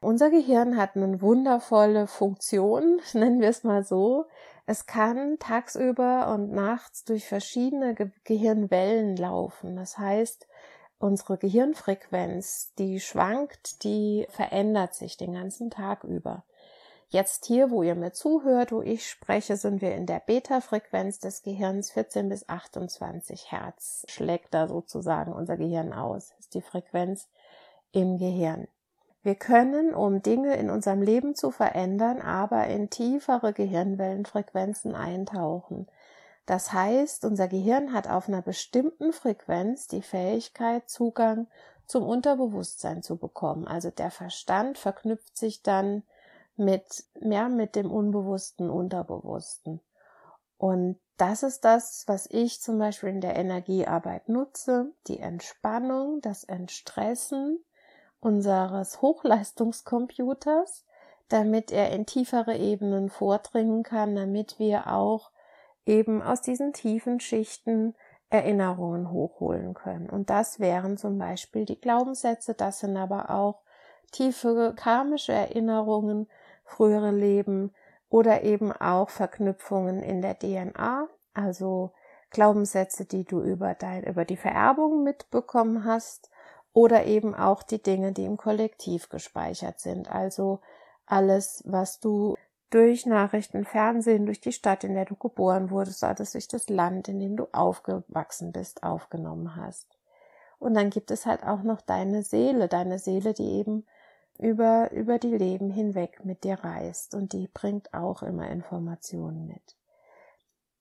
Unser 0.00 0.30
Gehirn 0.30 0.76
hat 0.76 0.96
eine 0.96 1.22
wundervolle 1.22 2.08
Funktion, 2.08 3.00
nennen 3.12 3.40
wir 3.40 3.48
es 3.48 3.62
mal 3.62 3.84
so. 3.84 4.26
Es 4.66 4.86
kann 4.86 5.38
tagsüber 5.38 6.32
und 6.32 6.52
nachts 6.52 7.04
durch 7.04 7.26
verschiedene 7.26 7.94
Ge 7.94 8.10
Gehirnwellen 8.24 9.16
laufen. 9.16 9.76
Das 9.76 9.98
heißt, 9.98 10.46
unsere 10.98 11.38
Gehirnfrequenz, 11.38 12.74
die 12.78 13.00
schwankt, 13.00 13.84
die 13.84 14.26
verändert 14.30 14.94
sich 14.94 15.16
den 15.16 15.32
ganzen 15.32 15.70
Tag 15.70 16.04
über. 16.04 16.44
Jetzt 17.12 17.46
hier, 17.46 17.72
wo 17.72 17.82
ihr 17.82 17.96
mir 17.96 18.12
zuhört, 18.12 18.70
wo 18.70 18.82
ich 18.82 19.08
spreche, 19.08 19.56
sind 19.56 19.80
wir 19.80 19.96
in 19.96 20.06
der 20.06 20.20
Beta-Frequenz 20.20 21.18
des 21.18 21.42
Gehirns 21.42 21.90
14 21.90 22.28
bis 22.28 22.48
28 22.48 23.50
Hertz. 23.50 24.04
Schlägt 24.08 24.54
da 24.54 24.68
sozusagen 24.68 25.32
unser 25.32 25.56
Gehirn 25.56 25.92
aus. 25.92 26.32
ist 26.38 26.54
die 26.54 26.62
Frequenz 26.62 27.28
im 27.90 28.18
Gehirn. 28.18 28.68
Wir 29.22 29.34
können, 29.34 29.94
um 29.94 30.22
Dinge 30.22 30.56
in 30.56 30.70
unserem 30.70 31.02
Leben 31.02 31.34
zu 31.34 31.50
verändern, 31.50 32.20
aber 32.22 32.66
in 32.68 32.88
tiefere 32.88 33.52
Gehirnwellenfrequenzen 33.52 34.94
eintauchen. 34.94 35.86
Das 36.46 36.72
heißt, 36.72 37.24
unser 37.26 37.46
Gehirn 37.46 37.92
hat 37.92 38.08
auf 38.08 38.28
einer 38.28 38.42
bestimmten 38.42 39.12
Frequenz 39.12 39.88
die 39.88 40.02
Fähigkeit, 40.02 40.88
Zugang 40.88 41.48
zum 41.86 42.06
Unterbewusstsein 42.06 43.02
zu 43.02 43.16
bekommen. 43.16 43.68
Also 43.68 43.90
der 43.90 44.10
Verstand 44.10 44.78
verknüpft 44.78 45.36
sich 45.36 45.62
dann 45.62 46.02
mit 46.56 47.04
mehr 47.20 47.48
mit 47.48 47.76
dem 47.76 47.90
Unbewussten, 47.90 48.70
Unterbewussten. 48.70 49.80
Und 50.56 50.98
das 51.16 51.42
ist 51.42 51.64
das, 51.64 52.04
was 52.06 52.26
ich 52.30 52.60
zum 52.60 52.78
Beispiel 52.78 53.10
in 53.10 53.20
der 53.20 53.36
Energiearbeit 53.36 54.28
nutze, 54.28 54.92
die 55.06 55.18
Entspannung, 55.18 56.20
das 56.20 56.44
Entstressen, 56.44 57.62
unseres 58.20 59.02
Hochleistungscomputers, 59.02 60.84
damit 61.28 61.72
er 61.72 61.90
in 61.90 62.06
tiefere 62.06 62.56
Ebenen 62.56 63.08
vordringen 63.08 63.82
kann, 63.82 64.14
damit 64.14 64.58
wir 64.58 64.92
auch 64.92 65.30
eben 65.86 66.22
aus 66.22 66.42
diesen 66.42 66.72
tiefen 66.72 67.20
Schichten 67.20 67.94
Erinnerungen 68.28 69.10
hochholen 69.10 69.74
können. 69.74 70.08
Und 70.08 70.30
das 70.30 70.60
wären 70.60 70.96
zum 70.96 71.18
Beispiel 71.18 71.64
die 71.64 71.80
Glaubenssätze, 71.80 72.54
das 72.54 72.78
sind 72.80 72.96
aber 72.96 73.30
auch 73.30 73.62
tiefe 74.12 74.72
karmische 74.76 75.32
Erinnerungen, 75.32 76.28
frühere 76.64 77.10
Leben 77.10 77.72
oder 78.08 78.42
eben 78.42 78.72
auch 78.72 79.10
Verknüpfungen 79.10 80.02
in 80.02 80.22
der 80.22 80.38
DNA, 80.38 81.08
also 81.34 81.92
Glaubenssätze, 82.30 83.04
die 83.04 83.24
du 83.24 83.40
über 83.40 83.74
dein, 83.74 84.04
über 84.04 84.24
die 84.24 84.36
Vererbung 84.36 85.02
mitbekommen 85.02 85.84
hast 85.84 86.30
oder 86.72 87.06
eben 87.06 87.34
auch 87.34 87.62
die 87.62 87.82
Dinge, 87.82 88.12
die 88.12 88.24
im 88.24 88.36
Kollektiv 88.36 89.08
gespeichert 89.08 89.80
sind. 89.80 90.10
Also 90.10 90.60
alles, 91.06 91.62
was 91.66 92.00
du 92.00 92.36
durch 92.70 93.04
Nachrichten, 93.04 93.64
Fernsehen, 93.64 94.26
durch 94.26 94.40
die 94.40 94.52
Stadt, 94.52 94.84
in 94.84 94.94
der 94.94 95.04
du 95.04 95.16
geboren 95.16 95.70
wurdest, 95.70 96.04
alles 96.04 96.32
durch 96.32 96.46
das 96.46 96.68
Land, 96.68 97.08
in 97.08 97.18
dem 97.18 97.36
du 97.36 97.48
aufgewachsen 97.52 98.52
bist, 98.52 98.84
aufgenommen 98.84 99.56
hast. 99.56 99.98
Und 100.60 100.74
dann 100.74 100.90
gibt 100.90 101.10
es 101.10 101.26
halt 101.26 101.42
auch 101.42 101.62
noch 101.62 101.80
deine 101.80 102.22
Seele, 102.22 102.68
deine 102.68 102.98
Seele, 102.98 103.32
die 103.34 103.50
eben 103.50 103.86
über, 104.38 104.90
über 104.92 105.18
die 105.18 105.36
Leben 105.36 105.70
hinweg 105.70 106.24
mit 106.24 106.44
dir 106.44 106.54
reist 106.62 107.14
und 107.14 107.32
die 107.32 107.48
bringt 107.48 107.92
auch 107.92 108.22
immer 108.22 108.48
Informationen 108.48 109.46
mit. 109.46 109.76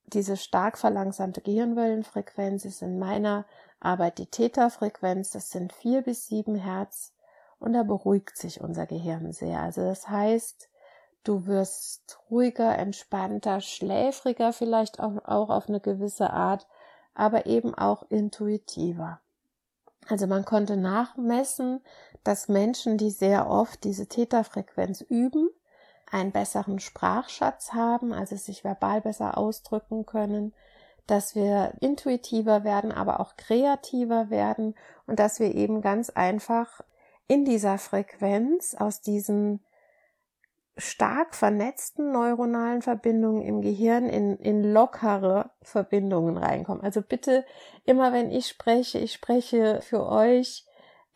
Diese 0.05 0.38
stark 0.38 0.77
verlangsamte 0.77 1.41
Gehirnwellenfrequenz 1.41 2.65
ist 2.65 2.81
in 2.81 3.00
meiner 3.00 3.46
aber 3.80 4.12
die 4.12 4.26
Theta-Frequenz, 4.26 5.32
das 5.32 5.52
sind 5.52 5.74
vier 5.74 6.02
bis 6.02 6.28
sieben 6.28 6.56
Hertz 6.56 7.14
und 7.60 7.74
da 7.74 7.84
beruhigt 7.84 8.38
sich 8.38 8.62
unser 8.62 8.86
Gehirn 8.86 9.32
sehr. 9.32 9.60
Also 9.60 9.82
das 9.82 10.10
heißt, 10.10 10.70
du 11.24 11.46
wirst 11.46 12.20
ruhiger, 12.30 12.78
entspannter, 12.78 13.62
schläfriger 13.62 14.54
vielleicht 14.54 15.00
auch, 15.00 15.24
auch 15.26 15.50
auf 15.50 15.70
eine 15.70 15.80
gewisse 15.80 16.32
Art, 16.32 16.68
aber 17.14 17.46
eben 17.46 17.76
auch 17.76 18.04
intuitiver. 18.10 19.20
Also 20.08 20.26
man 20.26 20.46
konnte 20.46 20.76
nachmessen, 20.76 21.82
dass 22.24 22.48
Menschen, 22.48 22.98
die 22.98 23.12
sehr 23.12 23.50
oft 23.50 23.84
diese 23.84 24.08
Theta-Frequenz 24.08 25.02
üben, 25.02 25.50
einen 26.12 26.32
besseren 26.32 26.80
Sprachschatz 26.80 27.74
haben, 27.74 28.14
also 28.14 28.36
sich 28.36 28.64
verbal 28.64 29.02
besser 29.02 29.38
ausdrücken 29.38 30.06
können, 30.06 30.54
dass 31.10 31.36
wir 31.36 31.74
intuitiver 31.80 32.63
werden, 32.63 32.92
aber 32.92 33.20
auch 33.20 33.36
kreativer 33.36 34.30
werden 34.30 34.75
und 35.08 35.20
dass 35.20 35.39
wir 35.39 35.56
eben 35.56 35.82
ganz 35.82 36.10
einfach 36.10 36.82
in 37.28 37.46
dieser 37.46 37.78
Frequenz 37.78 38.75
aus 38.75 39.01
diesen 39.01 39.62
stark 40.78 41.36
vernetzten 41.36 42.12
neuronalen 42.12 42.82
Verbindungen 42.82 43.42
im 43.42 43.62
Gehirn 43.62 44.08
in, 44.08 44.38
in 44.38 44.63
lockere 44.63 45.50
Verbindungen 45.62 46.38
reinkommen. 46.38 46.84
Also 46.84 47.01
bitte 47.01 47.46
immer, 47.86 48.13
wenn 48.13 48.32
ich 48.32 48.48
spreche, 48.48 49.00
ich 49.00 49.13
spreche 49.13 49.82
für 49.82 50.08
euch 50.08 50.66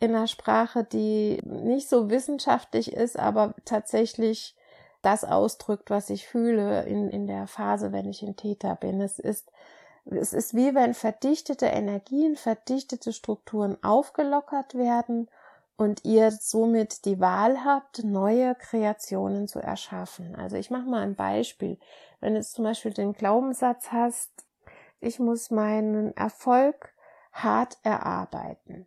in 0.00 0.14
einer 0.14 0.26
Sprache, 0.26 0.84
die 0.84 1.40
nicht 1.44 1.88
so 1.88 2.10
wissenschaftlich 2.10 2.92
ist, 2.92 3.18
aber 3.18 3.54
tatsächlich 3.64 4.54
das 5.02 5.24
ausdrückt, 5.24 5.90
was 5.90 6.10
ich 6.10 6.26
fühle 6.26 6.84
in, 6.84 7.08
in 7.08 7.26
der 7.26 7.46
Phase, 7.46 7.92
wenn 7.92 8.08
ich 8.08 8.22
in 8.22 8.36
Theta 8.36 8.74
bin. 8.74 9.00
Es 9.00 9.18
ist 9.18 9.50
es 10.06 10.32
ist 10.32 10.54
wie 10.54 10.74
wenn 10.74 10.94
verdichtete 10.94 11.66
Energien, 11.66 12.36
verdichtete 12.36 13.12
Strukturen 13.12 13.82
aufgelockert 13.82 14.74
werden 14.74 15.28
und 15.76 16.04
ihr 16.04 16.30
somit 16.30 17.04
die 17.04 17.20
Wahl 17.20 17.64
habt, 17.64 18.04
neue 18.04 18.54
Kreationen 18.54 19.48
zu 19.48 19.60
erschaffen. 19.60 20.34
Also 20.36 20.56
ich 20.56 20.70
mache 20.70 20.88
mal 20.88 21.02
ein 21.02 21.16
Beispiel. 21.16 21.78
Wenn 22.20 22.34
du 22.34 22.42
zum 22.42 22.64
Beispiel 22.64 22.92
den 22.92 23.12
Glaubenssatz 23.12 23.90
hast, 23.90 24.30
ich 25.00 25.18
muss 25.18 25.50
meinen 25.50 26.16
Erfolg 26.16 26.94
hart 27.32 27.78
erarbeiten, 27.82 28.86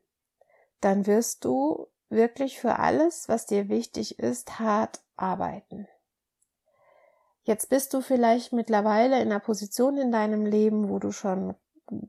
dann 0.82 1.06
wirst 1.06 1.44
du 1.46 1.88
wirklich 2.10 2.60
für 2.60 2.80
alles, 2.80 3.28
was 3.28 3.46
dir 3.46 3.70
wichtig 3.70 4.20
ist, 4.20 4.60
hart 4.60 5.02
arbeiten. 5.18 5.88
Jetzt 7.48 7.70
bist 7.70 7.94
du 7.94 8.02
vielleicht 8.02 8.52
mittlerweile 8.52 9.22
in 9.22 9.32
einer 9.32 9.40
Position 9.40 9.98
in 9.98 10.12
deinem 10.12 10.46
Leben, 10.46 10.90
wo 10.90 11.00
du 11.00 11.14
schon 11.14 11.56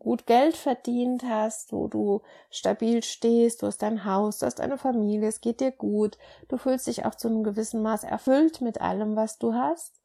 gut 0.00 0.26
Geld 0.26 0.56
verdient 0.56 1.22
hast, 1.22 1.72
wo 1.72 1.86
du 1.86 2.22
stabil 2.50 3.04
stehst, 3.04 3.62
du 3.62 3.68
hast 3.68 3.80
dein 3.82 4.04
Haus, 4.04 4.38
du 4.38 4.46
hast 4.46 4.60
eine 4.60 4.78
Familie, 4.78 5.28
es 5.28 5.40
geht 5.40 5.60
dir 5.60 5.70
gut, 5.70 6.18
du 6.48 6.56
fühlst 6.56 6.88
dich 6.88 7.04
auch 7.04 7.14
zu 7.14 7.28
einem 7.28 7.44
gewissen 7.44 7.82
Maß 7.82 8.02
erfüllt 8.02 8.60
mit 8.62 8.80
allem, 8.80 9.14
was 9.14 9.38
du 9.38 9.54
hast. 9.54 10.00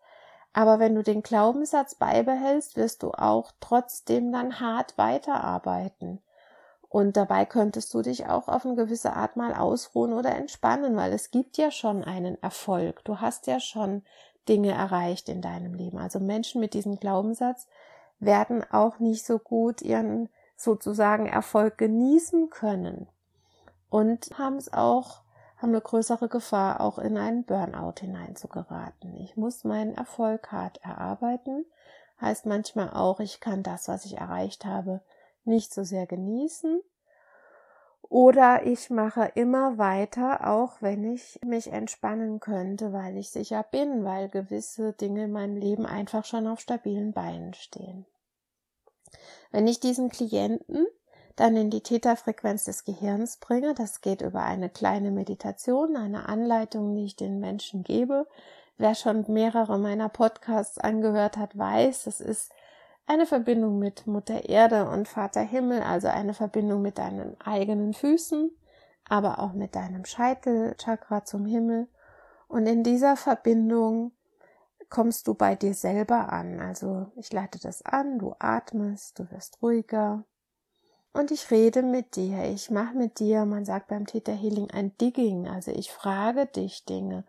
Aber 0.53 0.77
wenn 0.77 0.93
du 0.93 1.01
den 1.01 1.23
Glaubenssatz 1.23 1.95
beibehältst, 1.95 2.77
wirst 2.77 3.01
du 3.01 3.09
auch 3.09 3.53
trotzdem 3.59 4.31
dann 4.31 4.59
hart 4.59 4.99
weiterarbeiten. 4.99 6.21
Und 6.89 7.17
dabei 7.17 7.45
könntest 7.45 7.91
du 7.95 8.03
dich 8.03 8.27
auch 8.27 8.47
auf 8.47 8.67
eine 8.67 8.75
gewisse 8.75 9.13
Art 9.13 9.35
mal 9.35 9.55
ausruhen 9.55 10.13
oder 10.13 10.35
entspannen, 10.35 10.95
weil 10.95 11.11
es 11.11 11.31
gibt 11.31 11.57
ja 11.57 11.71
schon 11.71 12.03
einen 12.03 12.39
Erfolg. 12.43 13.03
Du 13.03 13.19
hast 13.19 13.47
ja 13.47 13.59
schon 13.59 14.03
Dinge 14.47 14.71
erreicht 14.71 15.29
in 15.29 15.41
deinem 15.41 15.73
Leben. 15.73 15.97
Also 15.97 16.19
Menschen 16.19 16.61
mit 16.61 16.73
diesem 16.73 16.99
Glaubenssatz 16.99 17.67
werden 18.19 18.63
auch 18.71 18.99
nicht 18.99 19.25
so 19.25 19.39
gut 19.39 19.81
ihren 19.81 20.29
sozusagen 20.55 21.27
Erfolg 21.27 21.77
genießen 21.77 22.49
können 22.49 23.07
und 23.89 24.37
haben 24.37 24.57
es 24.57 24.71
auch 24.71 25.23
haben 25.63 25.69
eine 25.69 25.81
größere 25.81 26.27
Gefahr, 26.27 26.81
auch 26.81 26.99
in 26.99 27.17
einen 27.17 27.45
Burnout 27.45 28.01
hineinzugeraten. 28.01 29.15
Ich 29.15 29.37
muss 29.37 29.63
meinen 29.63 29.95
Erfolg 29.95 30.51
hart 30.51 30.83
erarbeiten, 30.83 31.65
heißt 32.19 32.45
manchmal 32.45 32.89
auch, 32.89 33.21
ich 33.21 33.39
kann 33.39 33.63
das, 33.63 33.87
was 33.87 34.03
ich 34.03 34.17
erreicht 34.17 34.65
habe, 34.65 35.01
nicht 35.45 35.73
so 35.73 35.85
sehr 35.85 36.05
genießen. 36.05 36.81
Oder 38.09 38.65
ich 38.65 38.89
mache 38.89 39.31
immer 39.35 39.77
weiter, 39.77 40.47
auch 40.47 40.81
wenn 40.81 41.03
ich 41.13 41.39
mich 41.43 41.71
entspannen 41.71 42.39
könnte, 42.39 42.93
weil 42.93 43.17
ich 43.17 43.31
sicher 43.31 43.63
bin, 43.63 44.03
weil 44.03 44.29
gewisse 44.29 44.93
Dinge 44.93 45.25
in 45.25 45.31
meinem 45.31 45.57
Leben 45.57 45.85
einfach 45.85 46.25
schon 46.25 46.47
auf 46.47 46.59
stabilen 46.59 47.13
Beinen 47.13 47.53
stehen. 47.53 48.05
Wenn 49.51 49.67
ich 49.67 49.79
diesen 49.79 50.09
Klienten 50.09 50.85
dann 51.35 51.57
in 51.57 51.69
die 51.69 51.81
Theta-Frequenz 51.81 52.65
des 52.65 52.83
Gehirns 52.83 53.37
bringe. 53.37 53.73
Das 53.73 54.01
geht 54.01 54.21
über 54.21 54.43
eine 54.43 54.69
kleine 54.69 55.11
Meditation, 55.11 55.95
eine 55.95 56.29
Anleitung, 56.29 56.95
die 56.95 57.05
ich 57.05 57.15
den 57.15 57.39
Menschen 57.39 57.83
gebe. 57.83 58.27
Wer 58.77 58.95
schon 58.95 59.25
mehrere 59.27 59.77
meiner 59.77 60.09
Podcasts 60.09 60.77
angehört 60.77 61.37
hat, 61.37 61.57
weiß, 61.57 62.07
es 62.07 62.21
ist 62.21 62.51
eine 63.05 63.25
Verbindung 63.25 63.79
mit 63.79 64.07
Mutter 64.07 64.47
Erde 64.47 64.89
und 64.89 65.07
Vater 65.07 65.41
Himmel, 65.41 65.81
also 65.81 66.07
eine 66.07 66.33
Verbindung 66.33 66.81
mit 66.81 66.97
deinen 66.97 67.39
eigenen 67.41 67.93
Füßen, 67.93 68.51
aber 69.07 69.39
auch 69.39 69.53
mit 69.53 69.75
deinem 69.75 70.05
Scheitelchakra 70.05 71.25
zum 71.25 71.45
Himmel. 71.45 71.87
Und 72.47 72.65
in 72.65 72.83
dieser 72.83 73.17
Verbindung 73.17 74.11
kommst 74.89 75.27
du 75.27 75.33
bei 75.33 75.55
dir 75.55 75.73
selber 75.73 76.31
an. 76.31 76.59
Also 76.59 77.07
ich 77.15 77.31
leite 77.33 77.59
das 77.59 77.81
an, 77.83 78.19
du 78.19 78.35
atmest, 78.39 79.19
du 79.19 79.29
wirst 79.31 79.61
ruhiger, 79.61 80.23
und 81.15 81.29
ich 81.29 81.51
rede 81.51 81.83
mit 81.83 82.15
dir, 82.15 82.43
ich 82.45 82.71
mache 82.71 82.95
mit 82.95 83.19
dir, 83.19 83.45
man 83.45 83.65
sagt 83.65 83.87
beim 83.87 84.07
Theta 84.07 84.31
Healing 84.31 84.71
ein 84.71 84.97
Digging, 84.97 85.47
also 85.47 85.71
ich 85.71 85.91
frage 85.91 86.47
dich 86.47 86.85
Dinge. 86.85 87.23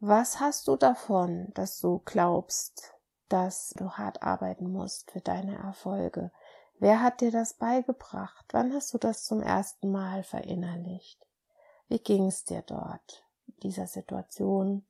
Was 0.00 0.40
hast 0.40 0.66
du 0.66 0.74
davon, 0.74 1.52
dass 1.54 1.78
du 1.78 2.02
glaubst, 2.04 2.92
dass 3.30 3.70
du 3.76 3.92
hart 3.92 4.22
arbeiten 4.22 4.70
musst 4.70 5.10
für 5.10 5.20
deine 5.20 5.56
Erfolge? 5.56 6.30
Wer 6.78 7.02
hat 7.02 7.20
dir 7.20 7.30
das 7.30 7.54
beigebracht? 7.54 8.46
Wann 8.52 8.72
hast 8.72 8.92
du 8.92 8.98
das 8.98 9.24
zum 9.24 9.42
ersten 9.42 9.90
Mal 9.90 10.22
verinnerlicht? 10.22 11.26
Wie 11.88 11.98
ging 11.98 12.26
es 12.26 12.44
dir 12.44 12.62
dort, 12.62 13.24
dieser 13.62 13.86
Situation? 13.86 14.84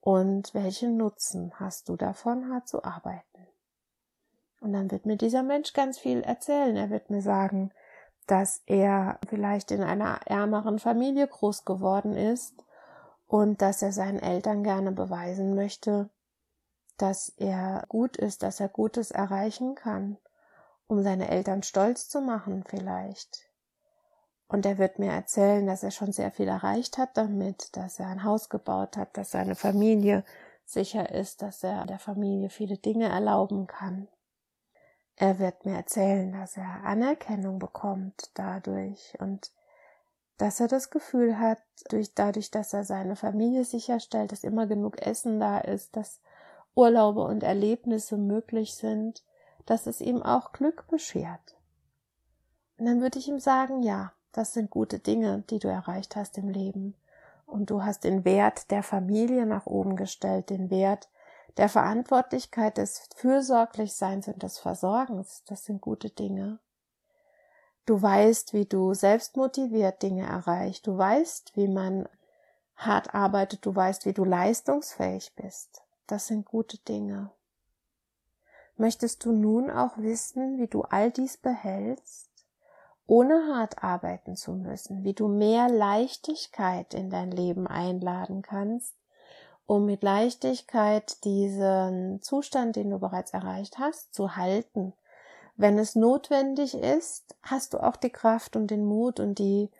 Und 0.00 0.54
welchen 0.54 0.96
Nutzen 0.96 1.52
hast 1.58 1.88
du 1.88 1.96
davon, 1.96 2.52
hart 2.52 2.68
zu 2.68 2.84
arbeiten? 2.84 3.46
Und 4.60 4.72
dann 4.72 4.90
wird 4.90 5.04
mir 5.04 5.16
dieser 5.16 5.42
Mensch 5.42 5.72
ganz 5.72 5.98
viel 5.98 6.22
erzählen. 6.22 6.76
Er 6.76 6.90
wird 6.90 7.10
mir 7.10 7.22
sagen, 7.22 7.72
dass 8.26 8.62
er 8.66 9.18
vielleicht 9.28 9.70
in 9.70 9.82
einer 9.82 10.20
ärmeren 10.26 10.78
Familie 10.78 11.26
groß 11.26 11.64
geworden 11.64 12.16
ist 12.16 12.54
und 13.26 13.62
dass 13.62 13.82
er 13.82 13.92
seinen 13.92 14.18
Eltern 14.18 14.62
gerne 14.62 14.92
beweisen 14.92 15.54
möchte, 15.54 16.08
dass 16.96 17.30
er 17.36 17.84
gut 17.88 18.16
ist, 18.16 18.42
dass 18.42 18.60
er 18.60 18.68
Gutes 18.68 19.10
erreichen 19.10 19.74
kann, 19.74 20.18
um 20.86 21.02
seine 21.02 21.28
Eltern 21.28 21.62
stolz 21.62 22.08
zu 22.08 22.20
machen 22.20 22.64
vielleicht. 22.66 23.48
Und 24.48 24.64
er 24.64 24.78
wird 24.78 24.98
mir 24.98 25.10
erzählen, 25.10 25.66
dass 25.66 25.82
er 25.82 25.90
schon 25.90 26.12
sehr 26.12 26.30
viel 26.30 26.48
erreicht 26.48 26.98
hat 26.98 27.16
damit, 27.16 27.76
dass 27.76 27.98
er 27.98 28.06
ein 28.06 28.22
Haus 28.22 28.48
gebaut 28.48 28.96
hat, 28.96 29.16
dass 29.16 29.32
seine 29.32 29.56
Familie 29.56 30.24
sicher 30.64 31.10
ist, 31.10 31.42
dass 31.42 31.62
er 31.64 31.84
der 31.86 31.98
Familie 31.98 32.48
viele 32.48 32.78
Dinge 32.78 33.08
erlauben 33.08 33.66
kann. 33.66 34.08
Er 35.16 35.38
wird 35.38 35.64
mir 35.64 35.74
erzählen, 35.74 36.32
dass 36.32 36.56
er 36.56 36.84
Anerkennung 36.84 37.58
bekommt 37.58 38.30
dadurch 38.34 39.14
und 39.18 39.50
dass 40.36 40.60
er 40.60 40.68
das 40.68 40.90
Gefühl 40.90 41.38
hat, 41.38 41.62
durch, 41.88 42.14
dadurch, 42.14 42.50
dass 42.50 42.74
er 42.74 42.84
seine 42.84 43.16
Familie 43.16 43.64
sicherstellt, 43.64 44.32
dass 44.32 44.44
immer 44.44 44.66
genug 44.66 45.00
Essen 45.00 45.40
da 45.40 45.58
ist, 45.58 45.96
dass 45.96 46.20
Urlaube 46.76 47.22
und 47.22 47.42
Erlebnisse 47.42 48.16
möglich 48.16 48.74
sind, 48.74 49.24
dass 49.64 49.86
es 49.86 50.00
ihm 50.00 50.22
auch 50.22 50.52
Glück 50.52 50.86
beschert. 50.88 51.56
Und 52.78 52.86
dann 52.86 53.00
würde 53.00 53.18
ich 53.18 53.28
ihm 53.28 53.40
sagen, 53.40 53.82
ja, 53.82 54.12
das 54.32 54.52
sind 54.52 54.70
gute 54.70 54.98
Dinge, 54.98 55.42
die 55.48 55.58
du 55.58 55.68
erreicht 55.68 56.14
hast 56.14 56.36
im 56.36 56.50
Leben. 56.50 56.94
Und 57.46 57.70
du 57.70 57.82
hast 57.82 58.04
den 58.04 58.24
Wert 58.24 58.70
der 58.70 58.82
Familie 58.82 59.46
nach 59.46 59.66
oben 59.66 59.96
gestellt, 59.96 60.50
den 60.50 60.68
Wert 60.70 61.08
der 61.56 61.70
Verantwortlichkeit 61.70 62.76
des 62.76 63.08
Fürsorglichseins 63.16 64.28
und 64.28 64.42
des 64.42 64.58
Versorgens. 64.58 65.42
Das 65.46 65.64
sind 65.64 65.80
gute 65.80 66.10
Dinge. 66.10 66.58
Du 67.86 68.02
weißt, 68.02 68.52
wie 68.52 68.66
du 68.66 68.92
selbst 68.92 69.36
motiviert 69.36 70.02
Dinge 70.02 70.26
erreicht. 70.26 70.86
Du 70.86 70.98
weißt, 70.98 71.56
wie 71.56 71.68
man 71.68 72.08
hart 72.74 73.14
arbeitet. 73.14 73.64
Du 73.64 73.74
weißt, 73.74 74.04
wie 74.04 74.12
du 74.12 74.24
leistungsfähig 74.24 75.34
bist. 75.34 75.85
Das 76.06 76.28
sind 76.28 76.46
gute 76.46 76.78
Dinge. 76.78 77.30
Möchtest 78.76 79.24
du 79.24 79.32
nun 79.32 79.70
auch 79.70 79.96
wissen, 79.96 80.58
wie 80.58 80.66
du 80.66 80.82
all 80.82 81.10
dies 81.10 81.36
behältst, 81.38 82.30
ohne 83.06 83.54
hart 83.54 83.82
arbeiten 83.82 84.36
zu 84.36 84.52
müssen, 84.52 85.04
wie 85.04 85.14
du 85.14 85.28
mehr 85.28 85.68
Leichtigkeit 85.68 86.92
in 86.92 87.08
dein 87.08 87.30
Leben 87.30 87.66
einladen 87.66 88.42
kannst, 88.42 88.94
um 89.66 89.86
mit 89.86 90.02
Leichtigkeit 90.02 91.24
diesen 91.24 92.20
Zustand, 92.22 92.76
den 92.76 92.90
du 92.90 92.98
bereits 92.98 93.32
erreicht 93.32 93.78
hast, 93.78 94.14
zu 94.14 94.36
halten. 94.36 94.92
Wenn 95.56 95.78
es 95.78 95.96
notwendig 95.96 96.74
ist, 96.74 97.34
hast 97.42 97.72
du 97.72 97.82
auch 97.82 97.96
die 97.96 98.10
Kraft 98.10 98.56
und 98.56 98.70
den 98.70 98.84
Mut 98.84 99.18
und 99.20 99.38
die, 99.38 99.70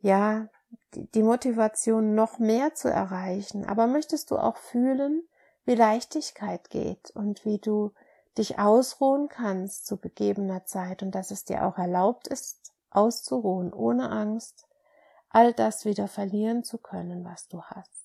ja, 0.00 0.48
die, 0.94 1.22
Motivation, 1.22 2.14
noch 2.14 2.38
mehr 2.38 2.74
zu 2.74 2.88
erreichen. 2.88 3.64
Aber 3.64 3.86
möchtest 3.86 4.30
du 4.30 4.38
auch 4.38 4.56
fühlen, 4.56 5.22
wie 5.64 5.74
Leichtigkeit 5.74 6.70
geht 6.70 7.10
und 7.10 7.44
wie 7.44 7.58
du 7.58 7.92
dich 8.36 8.58
ausruhen 8.58 9.28
kannst 9.28 9.86
zu 9.86 9.96
begebener 9.96 10.64
Zeit 10.64 11.02
und 11.02 11.14
dass 11.14 11.30
es 11.30 11.44
dir 11.44 11.66
auch 11.66 11.78
erlaubt 11.78 12.28
ist, 12.28 12.72
auszuruhen, 12.90 13.72
ohne 13.72 14.10
Angst, 14.10 14.66
all 15.28 15.52
das 15.52 15.84
wieder 15.84 16.08
verlieren 16.08 16.64
zu 16.64 16.78
können, 16.78 17.24
was 17.24 17.48
du 17.48 17.62
hast. 17.62 18.02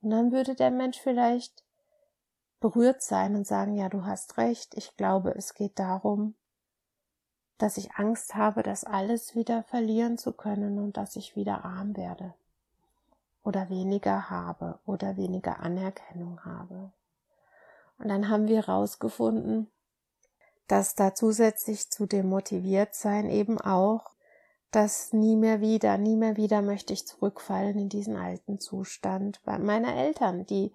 Und 0.00 0.10
dann 0.10 0.32
würde 0.32 0.54
der 0.54 0.70
Mensch 0.70 0.98
vielleicht 1.00 1.64
berührt 2.60 3.02
sein 3.02 3.34
und 3.34 3.46
sagen, 3.46 3.74
ja, 3.74 3.88
du 3.88 4.04
hast 4.04 4.38
recht, 4.38 4.74
ich 4.76 4.96
glaube, 4.96 5.34
es 5.36 5.54
geht 5.54 5.78
darum, 5.78 6.34
dass 7.58 7.76
ich 7.76 7.94
Angst 7.94 8.34
habe, 8.34 8.62
das 8.62 8.84
alles 8.84 9.34
wieder 9.34 9.62
verlieren 9.64 10.18
zu 10.18 10.32
können 10.32 10.78
und 10.78 10.96
dass 10.96 11.16
ich 11.16 11.36
wieder 11.36 11.64
arm 11.64 11.96
werde 11.96 12.34
oder 13.44 13.68
weniger 13.68 14.30
habe 14.30 14.78
oder 14.86 15.16
weniger 15.16 15.60
Anerkennung 15.60 16.44
habe. 16.44 16.92
Und 17.98 18.08
dann 18.08 18.28
haben 18.28 18.48
wir 18.48 18.66
herausgefunden, 18.66 19.70
dass 20.68 20.94
da 20.94 21.14
zusätzlich 21.14 21.90
zu 21.90 22.06
dem 22.06 22.28
Motiviertsein 22.28 23.28
eben 23.28 23.60
auch 23.60 24.12
dass 24.72 25.12
nie 25.12 25.36
mehr 25.36 25.60
wieder, 25.60 25.98
nie 25.98 26.16
mehr 26.16 26.36
wieder 26.36 26.62
möchte 26.62 26.94
ich 26.94 27.06
zurückfallen 27.06 27.78
in 27.78 27.88
diesen 27.90 28.16
alten 28.16 28.58
Zustand 28.58 29.40
bei 29.44 29.58
meiner 29.58 29.94
Eltern, 29.94 30.46
die 30.46 30.72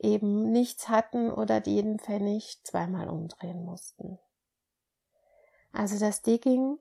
eben 0.00 0.50
nichts 0.50 0.88
hatten 0.88 1.30
oder 1.30 1.60
die 1.60 1.74
jeden 1.74 2.00
Pfennig 2.00 2.58
zweimal 2.64 3.08
umdrehen 3.08 3.64
mussten. 3.64 4.18
Also 5.72 5.98
das 5.98 6.22
Digging 6.22 6.78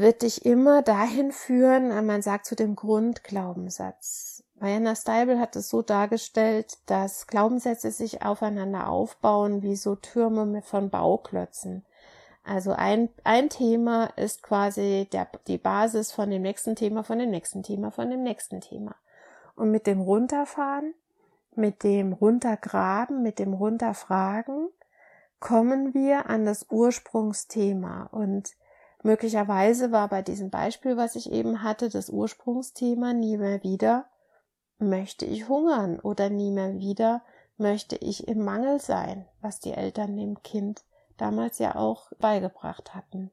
wird 0.00 0.22
dich 0.22 0.44
immer 0.44 0.82
dahin 0.82 1.30
führen, 1.30 1.88
man 2.06 2.22
sagt 2.22 2.46
zu 2.46 2.56
dem 2.56 2.74
Grundglaubenssatz. 2.74 4.42
Mariana 4.58 4.94
Steibel 4.94 5.38
hat 5.38 5.56
es 5.56 5.70
so 5.70 5.80
dargestellt, 5.80 6.78
dass 6.86 7.26
Glaubenssätze 7.26 7.90
sich 7.90 8.22
aufeinander 8.22 8.88
aufbauen 8.88 9.62
wie 9.62 9.76
so 9.76 9.96
Türme 9.96 10.60
von 10.62 10.90
Bauklötzen. 10.90 11.84
Also 12.44 12.72
ein, 12.72 13.08
ein 13.24 13.48
Thema 13.48 14.06
ist 14.16 14.42
quasi 14.42 15.08
der, 15.12 15.28
die 15.46 15.58
Basis 15.58 16.12
von 16.12 16.30
dem 16.30 16.42
nächsten 16.42 16.76
Thema, 16.76 17.04
von 17.04 17.18
dem 17.18 17.30
nächsten 17.30 17.62
Thema, 17.62 17.90
von 17.90 18.10
dem 18.10 18.22
nächsten 18.22 18.60
Thema. 18.60 18.96
Und 19.56 19.70
mit 19.70 19.86
dem 19.86 20.00
Runterfahren, 20.00 20.94
mit 21.54 21.82
dem 21.82 22.12
Runtergraben, 22.12 23.22
mit 23.22 23.38
dem 23.38 23.54
Runterfragen 23.54 24.68
kommen 25.38 25.94
wir 25.94 26.28
an 26.28 26.44
das 26.44 26.66
Ursprungsthema. 26.70 28.08
Und 28.12 28.56
möglicherweise 29.02 29.92
war 29.92 30.08
bei 30.08 30.22
diesem 30.22 30.50
Beispiel, 30.50 30.96
was 30.96 31.16
ich 31.16 31.32
eben 31.32 31.62
hatte, 31.62 31.88
das 31.88 32.10
Ursprungsthema 32.10 33.12
nie 33.12 33.36
mehr 33.36 33.62
wieder 33.62 34.06
möchte 34.78 35.26
ich 35.26 35.48
hungern 35.48 36.00
oder 36.00 36.30
nie 36.30 36.50
mehr 36.50 36.78
wieder 36.78 37.22
möchte 37.56 37.96
ich 37.96 38.26
im 38.26 38.42
Mangel 38.44 38.80
sein, 38.80 39.26
was 39.40 39.60
die 39.60 39.72
Eltern 39.72 40.16
dem 40.16 40.42
Kind 40.42 40.82
damals 41.18 41.58
ja 41.58 41.76
auch 41.76 42.10
beigebracht 42.18 42.94
hatten. 42.94 43.30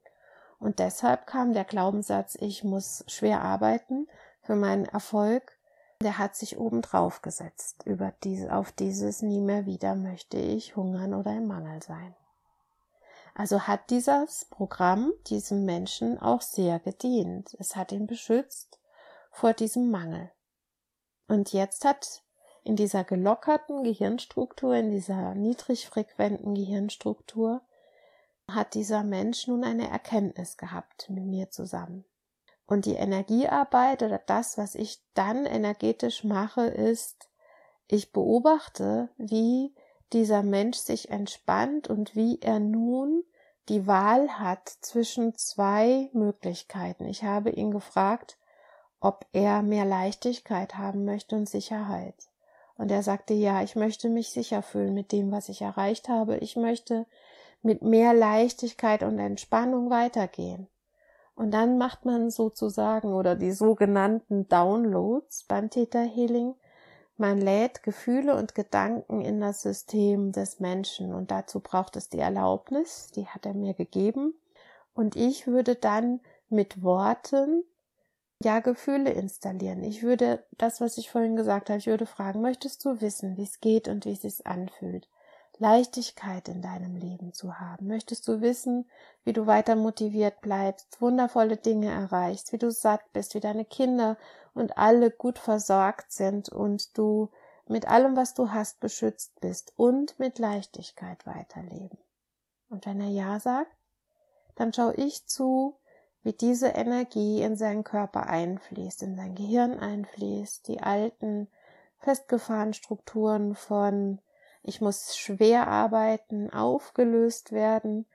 Und 0.60 0.80
deshalb 0.80 1.27
kam 1.27 1.53
der 1.53 1.63
Glaubenssatz, 1.63 2.36
ich 2.39 2.63
muss 2.63 3.03
schwer 3.08 3.41
arbeiten 3.41 4.08
für 4.41 4.56
meinen 4.56 4.86
Erfolg, 4.86 5.58
der 6.01 6.17
hat 6.17 6.36
sich 6.36 6.60
oben 6.60 6.82
drauf 6.82 7.21
gesetzt. 7.21 7.84
Über 7.86 8.13
diese, 8.23 8.53
auf 8.53 8.71
dieses 8.71 9.21
nie 9.21 9.41
mehr 9.41 9.65
wieder 9.65 9.95
möchte 9.95 10.38
ich 10.38 10.75
hungern 10.75 11.13
oder 11.13 11.32
im 11.36 11.47
Mangel 11.47 11.82
sein. 11.82 12.15
Also 13.38 13.67
hat 13.67 13.91
dieses 13.91 14.45
Programm 14.45 15.13
diesem 15.28 15.63
Menschen 15.63 16.17
auch 16.17 16.41
sehr 16.41 16.80
gedient. 16.80 17.56
Es 17.60 17.76
hat 17.76 17.91
ihn 17.91 18.08
beschützt 18.08 18.80
vor 19.30 19.54
diesem 19.54 19.91
Mangel. 19.91 20.32
Und 21.28 21.54
jetzt 21.54 21.86
hat 21.86 22.23
in 22.63 22.76
dieser 22.76 23.04
gelockerten 23.04 23.84
Gehirnstruktur, 23.84 24.73
in 24.73 24.89
dieser 24.89 25.36
niedrigfrequenten 25.36 26.56
Gehirnstruktur, 26.56 27.62
hat 28.50 28.73
dieser 28.73 29.04
Mensch 29.04 29.45
nun 29.45 29.63
eine 29.63 29.88
Erkenntnis 29.88 30.58
gehabt 30.58 31.08
mit 31.12 31.26
mir 31.26 31.52
zusammen. 31.52 32.06
Und 32.65 32.86
die 32.86 32.95
Energiearbeit 32.95 34.02
oder 34.02 34.17
das, 34.17 34.58
was 34.58 34.73
ich 34.73 35.00
dann 35.13 35.45
energetisch 35.45 36.23
mache, 36.23 36.65
ist, 36.65 37.30
ich 37.88 38.12
beobachte, 38.12 39.10
wie 39.17 39.76
dieser 40.13 40.43
Mensch 40.43 40.78
sich 40.78 41.10
entspannt 41.10 41.88
und 41.88 42.15
wie 42.15 42.39
er 42.41 42.60
nun 42.60 43.24
die 43.70 43.86
Wahl 43.86 44.39
hat 44.39 44.70
zwischen 44.82 45.36
zwei 45.36 46.10
Möglichkeiten. 46.13 47.06
Ich 47.06 47.24
habe 47.24 47.50
ihn 47.50 47.72
gefragt, 47.72 48.38
ob 49.00 49.26
er 49.34 49.62
mehr 49.62 49.86
Leichtigkeit 49.86 50.78
haben 50.78 51.06
möchte 51.06 51.36
und 51.36 51.50
Sicherheit. 51.50 52.15
Und 52.78 52.91
er 52.91 53.04
sagte, 53.04 53.34
ja, 53.34 53.63
ich 53.63 53.76
möchte 53.76 54.10
mich 54.10 54.30
sicher 54.30 54.62
fühlen 54.62 54.93
mit 54.93 55.12
dem, 55.12 55.32
was 55.32 55.50
ich 55.50 55.62
erreicht 55.62 56.10
habe. 56.10 56.38
Ich 56.38 56.56
möchte 56.56 57.06
mit 57.62 57.82
mehr 57.82 58.13
Leichtigkeit 58.13 59.04
und 59.04 59.20
Entspannung 59.20 59.89
weitergehen. 59.89 60.67
Und 61.36 61.52
dann 61.52 61.78
macht 61.78 62.06
man 62.06 62.30
sozusagen 62.30 63.13
oder 63.13 63.36
die 63.36 63.52
sogenannten 63.52 64.48
Downloads 64.48 65.43
beim 65.43 65.70
Theta 65.70 66.00
Healing. 66.00 66.56
Man 67.17 67.41
lädt 67.41 67.82
Gefühle 67.82 68.36
und 68.36 68.53
Gedanken 68.53 69.21
in 69.21 69.41
das 69.41 69.63
System 69.63 70.32
des 70.32 70.60
Menschen 70.60 71.15
und 71.15 71.32
dazu 71.32 71.60
braucht 71.60 71.95
es 71.95 72.10
die 72.10 72.19
Erlaubnis, 72.19 73.10
die 73.15 73.25
hat 73.25 73.47
er 73.47 73.56
mir 73.56 73.73
gegeben. 73.73 74.36
Und 74.93 75.15
ich 75.15 75.47
würde 75.47 75.75
dann 75.75 76.19
mit 76.49 76.84
Worten 76.84 77.63
ja 78.43 78.60
Gefühle 78.60 79.12
installieren. 79.12 79.84
Ich 79.84 80.03
würde 80.03 80.43
das, 80.58 80.80
was 80.80 80.99
ich 80.99 81.10
vorhin 81.10 81.36
gesagt 81.36 81.69
habe, 81.69 81.80
ich 81.80 81.88
würde 81.88 82.06
fragen, 82.06 82.41
möchtest 82.41 82.86
du 82.86 83.01
wissen, 83.01 83.36
wie 83.36 83.43
es 83.43 83.62
geht 83.62 83.88
und 83.88 84.06
wie 84.06 84.13
es 84.13 84.21
sich 84.21 84.45
anfühlt? 84.45 85.08
Leichtigkeit 85.60 86.48
in 86.48 86.62
deinem 86.62 86.96
Leben 86.96 87.34
zu 87.34 87.60
haben? 87.60 87.88
Möchtest 87.88 88.28
du 88.28 88.41
wissen, 88.41 88.89
wie 89.24 89.34
du 89.34 89.48
weiter 89.48 89.76
motiviert 89.76 90.41
bleibst, 90.41 91.02
wundervolle 91.02 91.58
Dinge 91.58 91.89
erreichst, 91.89 92.54
wie 92.54 92.58
du 92.58 92.72
satt 92.72 93.02
bist, 93.13 93.34
wie 93.34 93.39
deine 93.39 93.65
Kinder 93.65 94.17
und 94.54 94.78
alle 94.78 95.12
gut 95.12 95.39
versorgt 95.39 96.12
sind 96.12 96.50
und 96.50 96.98
du 96.98 97.30
mit 97.67 97.88
allem, 97.88 98.15
was 98.15 98.34
du 98.34 98.52
hast, 98.52 98.80
beschützt 98.80 99.39
bist 99.41 99.74
und 99.76 100.17
mit 100.20 100.39
Leichtigkeit 100.39 101.26
weiterleben? 101.26 101.98
Und 102.70 102.86
wenn 102.86 103.02
er 103.02 103.10
Ja 103.10 103.39
sagt, 103.39 103.72
dann 104.56 104.74
schaue 104.74 104.96
ich 104.96 105.26
zu, 105.28 105.78
wie 106.24 106.34
diese 106.34 106.70
Energie 106.70 107.41
in 107.41 107.56
seinen 107.56 107.84
Körper 107.84 108.28
einfließt, 108.28 109.04
in 109.04 109.15
sein 109.15 109.36
Gehirn 109.36 109.80
einfließt, 109.80 110.67
die 110.67 110.82
alten, 110.82 111.48
festgefahrenen 112.00 112.74
Strukturen 112.74 113.56
von 113.56 114.20
ich 114.67 114.82
muss 114.82 115.15
schwer 115.15 115.67
arbeiten, 115.67 116.51
aufgelöst 116.51 117.53
werden 117.53 118.06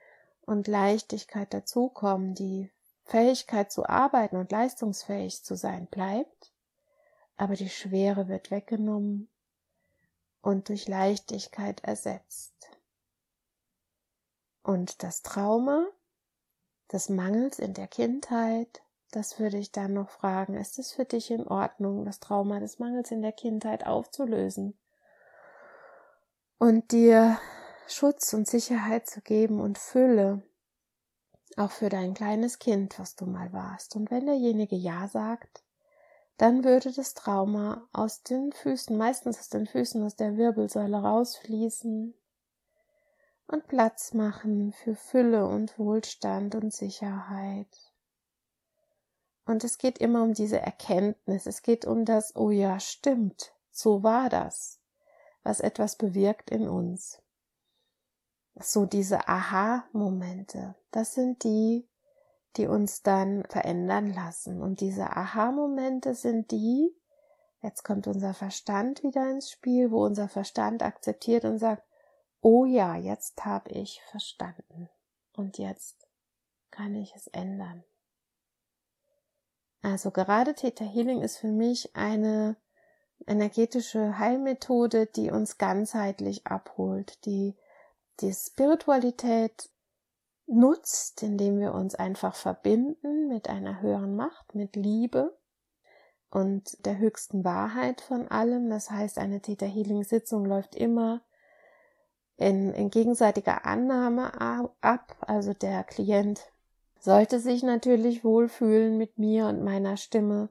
und 0.43 0.69
Leichtigkeit 0.69 1.55
dazukommen, 1.55 2.35
die 2.35 2.71
Fähigkeit 3.05 3.73
zu 3.73 3.87
arbeiten 3.89 4.37
und 4.37 4.53
leistungsfähig 4.53 5.43
zu 5.45 5.57
sein 5.57 5.87
bleibt, 5.87 6.53
aber 7.37 7.55
die 7.55 7.71
Schwere 7.71 8.29
wird 8.29 8.51
weggenommen 8.51 9.31
und 10.43 10.69
durch 10.69 10.89
Leichtigkeit 10.89 11.83
ersetzt. 11.85 12.53
Und 14.63 15.03
das 15.03 15.23
Trauma 15.23 15.87
des 16.93 17.09
Mangels 17.09 17.59
in 17.59 17.73
der 17.73 17.89
Kindheit, 17.89 18.83
das 19.11 19.39
würde 19.39 19.57
ich 19.57 19.73
dann 19.73 19.95
noch 19.95 20.11
fragen, 20.11 20.59
ist 20.59 20.79
es 20.79 20.93
für 20.93 21.07
dich 21.07 21.31
in 21.31 21.49
Ordnung, 21.49 22.05
das 22.05 22.21
Trauma 22.21 22.61
des 22.61 22.79
Mangels 22.79 23.11
in 23.11 23.23
der 23.23 23.33
Kindheit 23.33 23.87
aufzulösen? 23.87 24.77
Und 26.63 26.93
dir 26.93 27.41
Schutz 27.89 28.33
und 28.35 28.47
Sicherheit 28.47 29.09
zu 29.09 29.21
geben 29.21 29.61
und 29.61 29.79
Fülle, 29.79 30.43
auch 31.57 31.73
für 31.73 31.89
dein 31.89 32.15
kleines 32.15 32.61
Kind, 32.61 33.01
was 33.01 33.17
du 33.17 33.27
mal 33.27 33.53
warst. 33.53 33.97
Und 33.97 34.13
wenn 34.13 34.27
derjenige 34.27 34.77
Ja 34.77 35.09
sagt, 35.09 35.65
dann 36.37 36.63
würde 36.63 36.93
das 36.93 37.15
Trauma 37.15 37.89
aus 37.93 38.23
den 38.23 38.53
Füßen, 38.53 38.97
meistens 38.97 39.41
aus 39.41 39.49
den 39.49 39.67
Füßen, 39.67 40.05
aus 40.05 40.15
der 40.15 40.37
Wirbelsäule 40.37 40.99
rausfließen 40.99 42.15
und 43.49 43.67
Platz 43.67 44.15
machen 44.15 44.73
für 44.73 44.95
Fülle 44.95 45.49
und 45.49 45.77
Wohlstand 45.81 46.55
und 46.55 46.73
Sicherheit. 46.73 47.93
Und 49.47 49.65
es 49.65 49.79
geht 49.79 49.99
immer 49.99 50.23
um 50.23 50.33
diese 50.33 50.61
Erkenntnis, 50.61 51.47
es 51.47 51.63
geht 51.63 51.87
um 51.87 52.05
das, 52.05 52.37
oh 52.37 52.51
ja, 52.51 52.79
stimmt, 52.79 53.53
so 53.73 54.05
war 54.05 54.29
das 54.29 54.79
was 55.43 55.61
etwas 55.61 55.97
bewirkt 55.97 56.51
in 56.51 56.69
uns. 56.69 57.23
So 58.55 58.87
diese 58.87 59.29
Aha-Momente, 59.29 60.75
das 60.91 61.15
sind 61.15 61.43
die, 61.45 61.89
die 62.57 62.67
uns 62.67 63.03
dann 63.03 63.45
verändern 63.49 64.13
lassen. 64.13 64.61
Und 64.61 64.81
diese 64.81 65.17
Aha-Momente 65.17 66.15
sind 66.15 66.51
die, 66.51 66.95
jetzt 67.63 67.83
kommt 67.83 68.07
unser 68.07 68.35
Verstand 68.35 69.03
wieder 69.03 69.31
ins 69.31 69.51
Spiel, 69.51 69.91
wo 69.91 70.05
unser 70.05 70.29
Verstand 70.29 70.83
akzeptiert 70.83 71.45
und 71.45 71.59
sagt, 71.59 71.83
oh 72.43 72.65
ja, 72.65 72.97
jetzt 72.97 73.45
habe 73.45 73.71
ich 73.71 74.03
verstanden 74.11 74.91
und 75.35 75.59
jetzt 75.59 76.07
kann 76.71 76.95
ich 76.95 77.15
es 77.15 77.29
ändern. 77.29 77.85
Also 79.81 80.11
gerade 80.11 80.55
Theta 80.55 80.85
Healing 80.85 81.23
ist 81.23 81.39
für 81.39 81.51
mich 81.51 81.95
eine 81.97 82.57
energetische 83.27 84.19
Heilmethode, 84.19 85.07
die 85.07 85.31
uns 85.31 85.59
ganzheitlich 85.59 86.47
abholt, 86.47 87.25
die 87.27 87.57
die 88.21 88.33
Spiritualität 88.33 89.71
nutzt, 90.47 91.23
indem 91.23 91.59
wir 91.59 91.75
uns 91.75 91.95
einfach 91.95 92.35
verbinden 92.35 93.29
mit 93.29 93.49
einer 93.49 93.81
höheren 93.81 94.17
Macht, 94.17 94.55
mit 94.55 94.77
Liebe 94.77 95.37
und 96.31 96.85
der 96.85 96.99
höchsten 96.99 97.45
Wahrheit 97.45 98.01
von 98.01 98.29
allem. 98.29 98.71
Das 98.71 98.91
heißt, 98.91 99.19
eine 99.19 99.41
Theta 99.41 99.67
Healing 99.67 100.05
Sitzung 100.05 100.45
läuft 100.45 100.75
immer 100.75 101.23
in, 102.37 102.73
in 102.73 102.91
gegenseitiger 102.91 103.67
Annahme 103.67 104.33
ab. 104.81 105.17
Also 105.21 105.53
der 105.53 105.85
Klient 105.85 106.41
sollte 106.99 107.41
sich 107.41 107.63
natürlich 107.63 108.25
wohlfühlen 108.25 108.97
mit 108.97 109.19
mir 109.19 109.47
und 109.47 109.63
meiner 109.63 109.97
Stimme 109.97 110.49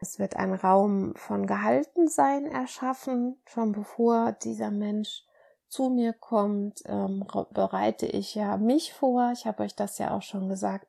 es 0.00 0.18
wird 0.18 0.36
ein 0.36 0.54
Raum 0.54 1.14
von 1.14 1.46
Gehaltensein 1.46 2.46
erschaffen, 2.46 3.36
schon 3.46 3.72
bevor 3.72 4.32
dieser 4.32 4.70
Mensch 4.70 5.24
zu 5.68 5.88
mir 5.88 6.12
kommt, 6.12 6.82
ähm, 6.86 7.24
bereite 7.50 8.06
ich 8.06 8.34
ja 8.34 8.56
mich 8.56 8.92
vor. 8.92 9.30
Ich 9.32 9.46
habe 9.46 9.62
euch 9.62 9.76
das 9.76 9.98
ja 9.98 10.16
auch 10.16 10.22
schon 10.22 10.48
gesagt 10.48 10.86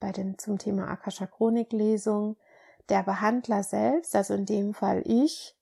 bei 0.00 0.12
dem 0.12 0.36
zum 0.38 0.58
Thema 0.58 0.88
Akasha 0.88 1.26
Chronik 1.26 1.72
Lesung. 1.72 2.36
Der 2.88 3.04
Behandler 3.04 3.62
selbst, 3.62 4.14
also 4.16 4.34
in 4.34 4.44
dem 4.44 4.74
Fall 4.74 5.02
ich, 5.06 5.56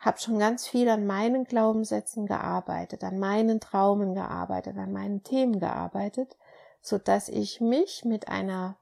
habe 0.00 0.18
schon 0.18 0.38
ganz 0.38 0.66
viel 0.66 0.88
an 0.88 1.06
meinen 1.06 1.44
Glaubenssätzen 1.44 2.26
gearbeitet, 2.26 3.04
an 3.04 3.18
meinen 3.18 3.60
Traumen 3.60 4.14
gearbeitet, 4.14 4.76
an 4.76 4.92
meinen 4.92 5.22
Themen 5.22 5.60
gearbeitet, 5.60 6.36
so 6.82 6.98
dass 6.98 7.28
ich 7.28 7.60
mich 7.60 8.04
mit 8.04 8.28
einer 8.28 8.76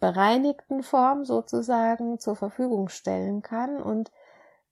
bereinigten 0.00 0.82
Form 0.82 1.24
sozusagen 1.24 2.18
zur 2.18 2.36
Verfügung 2.36 2.88
stellen 2.88 3.42
kann 3.42 3.82
und 3.82 4.10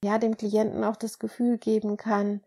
ja, 0.03 0.17
dem 0.19 0.37
Klienten 0.37 0.83
auch 0.83 0.95
das 0.95 1.19
Gefühl 1.19 1.57
geben 1.57 1.97
kann, 1.97 2.41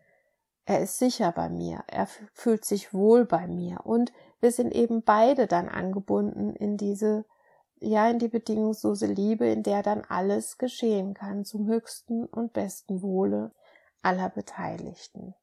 er 0.65 0.81
ist 0.81 0.99
sicher 0.99 1.31
bei 1.31 1.49
mir, 1.49 1.83
er 1.87 2.07
fühlt 2.33 2.65
sich 2.65 2.93
wohl 2.93 3.25
bei 3.25 3.47
mir 3.47 3.79
und 3.83 4.13
wir 4.39 4.51
sind 4.51 4.73
eben 4.73 5.03
beide 5.03 5.47
dann 5.47 5.67
angebunden 5.67 6.55
in 6.55 6.77
diese, 6.77 7.25
ja, 7.79 8.09
in 8.09 8.19
die 8.19 8.27
bedingungslose 8.27 9.07
Liebe, 9.07 9.47
in 9.47 9.63
der 9.63 9.83
dann 9.83 10.03
alles 10.07 10.57
geschehen 10.57 11.13
kann 11.13 11.45
zum 11.45 11.67
höchsten 11.67 12.25
und 12.25 12.53
besten 12.53 13.01
Wohle 13.01 13.51
aller 14.01 14.29
Beteiligten. 14.29 15.35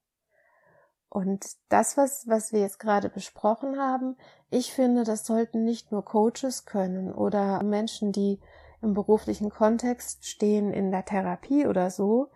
Und 1.11 1.47
das, 1.69 1.97
was, 1.97 2.29
was 2.29 2.53
wir 2.53 2.61
jetzt 2.61 2.79
gerade 2.79 3.09
besprochen 3.09 3.79
haben, 3.79 4.17
ich 4.51 4.73
finde, 4.73 5.05
das 5.05 5.25
sollten 5.27 5.65
nicht 5.65 5.91
nur 5.91 6.05
Coaches 6.05 6.67
können 6.67 7.13
oder 7.13 7.63
Menschen, 7.63 8.13
die 8.13 8.41
im 8.83 8.95
beruflichen 8.95 9.51
Kontext 9.51 10.27
stehen 10.27 10.73
in 10.73 10.91
der 10.91 11.05
Therapie 11.05 11.67
oder 11.67 11.91
so, 11.91 12.29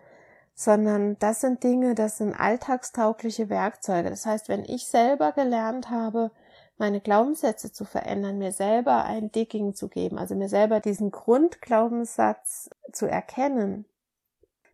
sondern 0.55 1.17
das 1.19 1.41
sind 1.41 1.63
Dinge, 1.63 1.95
das 1.95 2.17
sind 2.17 2.33
alltagstaugliche 2.33 3.49
Werkzeuge. 3.49 4.09
Das 4.09 4.25
heißt, 4.25 4.49
wenn 4.49 4.65
ich 4.65 4.87
selber 4.87 5.31
gelernt 5.31 5.89
habe, 5.89 6.31
meine 6.77 7.01
Glaubenssätze 7.01 7.71
zu 7.71 7.85
verändern, 7.85 8.39
mir 8.39 8.51
selber 8.51 9.03
ein 9.05 9.31
Digging 9.31 9.73
zu 9.73 9.87
geben, 9.87 10.17
also 10.17 10.35
mir 10.35 10.49
selber 10.49 10.79
diesen 10.79 11.11
Grundglaubenssatz 11.11 12.69
zu 12.91 13.05
erkennen, 13.05 13.85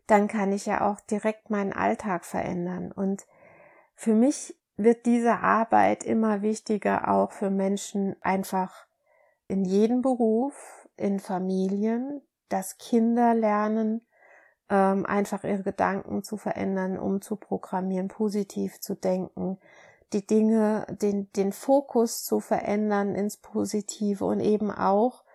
dann 0.08 0.28
kann 0.28 0.52
ich 0.52 0.66
ja 0.66 0.90
auch 0.90 1.00
direkt 1.02 1.50
meinen 1.50 1.74
Alltag 1.74 2.26
verändern. 2.26 2.92
Und 2.92 3.26
für 4.00 4.14
mich 4.14 4.56
wird 4.78 5.06
diese 5.06 5.40
Arbeit 5.40 6.06
immer 6.06 6.42
wichtiger 6.42 7.10
auch 7.10 7.34
für 7.34 7.50
Menschen 7.50 8.16
einfach 8.22 8.88
in 9.50 9.66
jedem 9.66 10.02
Beruf, 10.02 10.88
in 10.96 11.20
Familien, 11.20 12.22
dass 12.48 12.78
Kinder 12.78 13.34
lernen, 13.34 14.08
ähm, 14.70 15.06
einfach 15.06 15.44
ihre 15.44 15.64
Gedanken 15.64 16.24
zu 16.24 16.38
verändern, 16.38 16.98
um 16.98 17.22
zu 17.22 17.36
programmieren, 17.36 18.08
positiv 18.08 18.80
zu 18.80 18.96
denken, 18.96 19.58
die 20.14 20.26
Dinge, 20.26 20.88
den, 21.02 21.30
den 21.34 21.52
Fokus 21.52 22.24
zu 22.24 22.40
verändern 22.40 23.16
ins 23.16 23.36
Positive 23.36 24.24
und 24.24 24.40
eben 24.40 24.72
auch, 24.72 25.26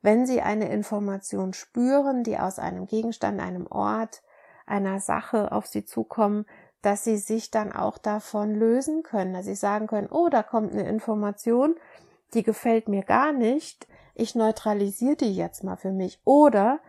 wenn 0.00 0.24
sie 0.24 0.40
eine 0.40 0.70
Information 0.70 1.52
spüren, 1.52 2.24
die 2.24 2.38
aus 2.38 2.58
einem 2.58 2.86
Gegenstand, 2.86 3.38
einem 3.38 3.66
Ort, 3.66 4.22
einer 4.64 4.98
Sache 4.98 5.52
auf 5.52 5.66
sie 5.66 5.84
zukommen, 5.84 6.46
dass 6.84 7.04
sie 7.04 7.16
sich 7.16 7.50
dann 7.50 7.72
auch 7.72 7.96
davon 7.96 8.54
lösen 8.54 9.02
können, 9.02 9.32
dass 9.32 9.46
sie 9.46 9.54
sagen 9.54 9.86
können, 9.86 10.08
oh, 10.10 10.28
da 10.28 10.42
kommt 10.42 10.72
eine 10.72 10.86
Information, 10.86 11.76
die 12.34 12.42
gefällt 12.42 12.88
mir 12.88 13.02
gar 13.02 13.32
nicht, 13.32 13.86
ich 14.14 14.34
neutralisiere 14.34 15.16
die 15.16 15.34
jetzt 15.34 15.64
mal 15.64 15.76
für 15.76 15.92
mich. 15.92 16.20
Oder 16.24 16.80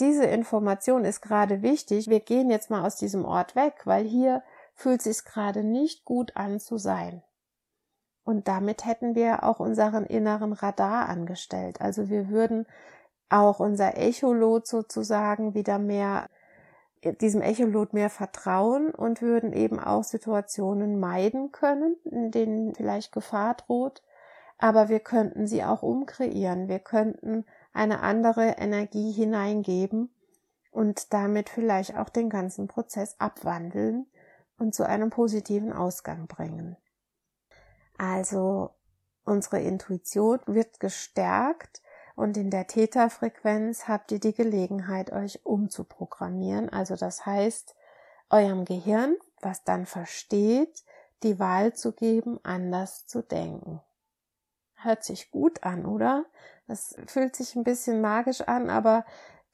diese 0.00 0.24
Information 0.24 1.04
ist 1.04 1.22
gerade 1.22 1.62
wichtig, 1.62 2.08
wir 2.08 2.20
gehen 2.20 2.50
jetzt 2.50 2.70
mal 2.70 2.84
aus 2.84 2.96
diesem 2.96 3.24
Ort 3.24 3.56
weg, 3.56 3.82
weil 3.84 4.04
hier 4.04 4.42
fühlt 4.74 5.02
sich 5.02 5.24
gerade 5.24 5.64
nicht 5.64 6.04
gut 6.04 6.36
an 6.36 6.60
zu 6.60 6.76
sein. 6.76 7.22
Und 8.24 8.46
damit 8.46 8.84
hätten 8.84 9.14
wir 9.14 9.44
auch 9.44 9.58
unseren 9.58 10.04
inneren 10.04 10.52
Radar 10.52 11.08
angestellt. 11.08 11.80
Also 11.80 12.10
wir 12.10 12.28
würden 12.28 12.66
auch 13.30 13.60
unser 13.60 13.96
Echolot 13.96 14.66
sozusagen 14.66 15.54
wieder 15.54 15.78
mehr, 15.78 16.28
diesem 17.04 17.42
Echolot 17.42 17.92
mehr 17.92 18.10
vertrauen 18.10 18.90
und 18.90 19.22
würden 19.22 19.52
eben 19.52 19.78
auch 19.78 20.04
Situationen 20.04 20.98
meiden 20.98 21.52
können, 21.52 21.96
in 22.04 22.30
denen 22.30 22.74
vielleicht 22.74 23.12
Gefahr 23.12 23.54
droht. 23.54 24.02
Aber 24.58 24.88
wir 24.88 25.00
könnten 25.00 25.46
sie 25.46 25.62
auch 25.62 25.82
umkreieren. 25.82 26.68
Wir 26.68 26.80
könnten 26.80 27.44
eine 27.72 28.00
andere 28.00 28.56
Energie 28.58 29.12
hineingeben 29.12 30.10
und 30.70 31.12
damit 31.12 31.48
vielleicht 31.48 31.96
auch 31.96 32.08
den 32.08 32.28
ganzen 32.28 32.66
Prozess 32.66 33.16
abwandeln 33.18 34.06
und 34.58 34.74
zu 34.74 34.86
einem 34.86 35.10
positiven 35.10 35.72
Ausgang 35.72 36.26
bringen. 36.26 36.76
Also 37.96 38.70
unsere 39.24 39.60
Intuition 39.60 40.40
wird 40.46 40.80
gestärkt 40.80 41.82
und 42.18 42.36
in 42.36 42.50
der 42.50 42.66
Theta-Frequenz 42.66 43.86
habt 43.86 44.10
ihr 44.10 44.18
die 44.18 44.34
Gelegenheit, 44.34 45.12
euch 45.12 45.46
umzuprogrammieren. 45.46 46.68
Also 46.68 46.96
das 46.96 47.24
heißt, 47.24 47.76
eurem 48.28 48.64
Gehirn, 48.64 49.16
was 49.40 49.62
dann 49.62 49.86
versteht, 49.86 50.82
die 51.22 51.38
Wahl 51.38 51.74
zu 51.74 51.92
geben, 51.92 52.40
anders 52.42 53.06
zu 53.06 53.22
denken. 53.22 53.80
Hört 54.74 55.04
sich 55.04 55.30
gut 55.30 55.62
an, 55.62 55.86
oder? 55.86 56.24
Das 56.66 56.96
fühlt 57.06 57.36
sich 57.36 57.54
ein 57.54 57.62
bisschen 57.62 58.00
magisch 58.00 58.40
an, 58.40 58.68
aber 58.68 59.04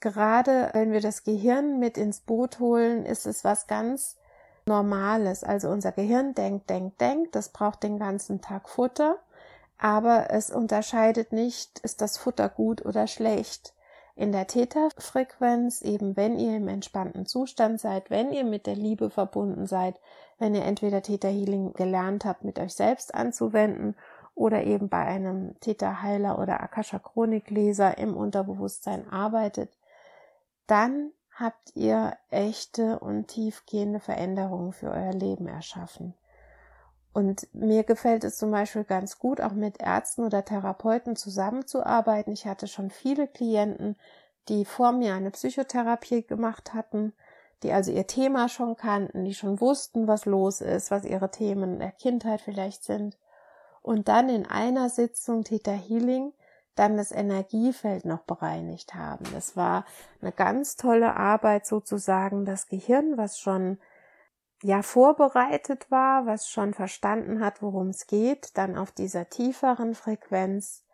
gerade 0.00 0.70
wenn 0.72 0.90
wir 0.90 1.02
das 1.02 1.22
Gehirn 1.22 1.78
mit 1.78 1.98
ins 1.98 2.20
Boot 2.20 2.60
holen, 2.60 3.04
ist 3.04 3.26
es 3.26 3.44
was 3.44 3.66
ganz 3.66 4.16
Normales. 4.64 5.44
Also 5.44 5.68
unser 5.68 5.92
Gehirn 5.92 6.32
denkt, 6.32 6.70
denkt, 6.70 6.98
denkt, 6.98 7.34
das 7.34 7.50
braucht 7.50 7.82
den 7.82 7.98
ganzen 7.98 8.40
Tag 8.40 8.70
Futter, 8.70 9.18
aber 9.78 10.30
es 10.30 10.50
unterscheidet 10.50 11.32
nicht, 11.32 11.78
ist 11.80 12.00
das 12.00 12.16
Futter 12.16 12.48
gut 12.48 12.84
oder 12.84 13.06
schlecht. 13.06 13.74
In 14.16 14.30
der 14.30 14.46
Theta-Frequenz, 14.46 15.82
eben 15.82 16.16
wenn 16.16 16.38
ihr 16.38 16.56
im 16.56 16.68
entspannten 16.68 17.26
Zustand 17.26 17.80
seid, 17.80 18.10
wenn 18.10 18.32
ihr 18.32 18.44
mit 18.44 18.66
der 18.66 18.76
Liebe 18.76 19.10
verbunden 19.10 19.66
seid, 19.66 19.98
wenn 20.38 20.54
ihr 20.54 20.64
entweder 20.64 21.02
Theta 21.02 21.28
Healing 21.28 21.72
gelernt 21.72 22.24
habt, 22.24 22.44
mit 22.44 22.58
euch 22.60 22.74
selbst 22.74 23.14
anzuwenden 23.14 23.96
oder 24.34 24.64
eben 24.64 24.88
bei 24.88 25.04
einem 25.04 25.58
Theta 25.60 26.02
Heiler 26.02 26.38
oder 26.38 26.60
Akasha 26.60 27.00
Chronikleser 27.00 27.98
im 27.98 28.16
Unterbewusstsein 28.16 29.08
arbeitet, 29.10 29.76
dann 30.68 31.10
habt 31.32 31.74
ihr 31.74 32.16
echte 32.30 33.00
und 33.00 33.26
tiefgehende 33.26 33.98
Veränderungen 33.98 34.72
für 34.72 34.90
euer 34.90 35.12
Leben 35.12 35.48
erschaffen. 35.48 36.14
Und 37.14 37.46
mir 37.54 37.84
gefällt 37.84 38.24
es 38.24 38.36
zum 38.36 38.50
Beispiel 38.50 38.82
ganz 38.82 39.20
gut, 39.20 39.40
auch 39.40 39.52
mit 39.52 39.80
Ärzten 39.80 40.24
oder 40.24 40.44
Therapeuten 40.44 41.14
zusammenzuarbeiten. 41.14 42.32
Ich 42.32 42.44
hatte 42.44 42.66
schon 42.66 42.90
viele 42.90 43.28
Klienten, 43.28 43.96
die 44.48 44.64
vor 44.64 44.90
mir 44.90 45.14
eine 45.14 45.30
Psychotherapie 45.30 46.22
gemacht 46.26 46.74
hatten, 46.74 47.12
die 47.62 47.72
also 47.72 47.92
ihr 47.92 48.08
Thema 48.08 48.48
schon 48.48 48.74
kannten, 48.76 49.24
die 49.24 49.34
schon 49.34 49.60
wussten, 49.60 50.08
was 50.08 50.26
los 50.26 50.60
ist, 50.60 50.90
was 50.90 51.04
ihre 51.04 51.30
Themen 51.30 51.78
der 51.78 51.92
Kindheit 51.92 52.40
vielleicht 52.40 52.82
sind. 52.82 53.16
Und 53.80 54.08
dann 54.08 54.28
in 54.28 54.44
einer 54.44 54.90
Sitzung 54.90 55.44
Theta 55.44 55.70
Healing 55.70 56.32
dann 56.74 56.96
das 56.96 57.12
Energiefeld 57.12 58.06
noch 58.06 58.22
bereinigt 58.22 58.94
haben. 58.94 59.24
Das 59.32 59.56
war 59.56 59.84
eine 60.20 60.32
ganz 60.32 60.74
tolle 60.74 61.14
Arbeit 61.14 61.64
sozusagen, 61.64 62.44
das 62.44 62.66
Gehirn, 62.66 63.16
was 63.16 63.38
schon 63.38 63.78
ja 64.64 64.82
vorbereitet 64.82 65.90
war, 65.90 66.26
was 66.26 66.48
schon 66.48 66.74
verstanden 66.74 67.40
hat, 67.44 67.62
worum 67.62 67.88
es 67.88 68.06
geht, 68.06 68.56
dann 68.56 68.76
auf 68.76 68.90
dieser 68.92 69.28
tieferen 69.28 69.94
Frequenz 69.94 70.84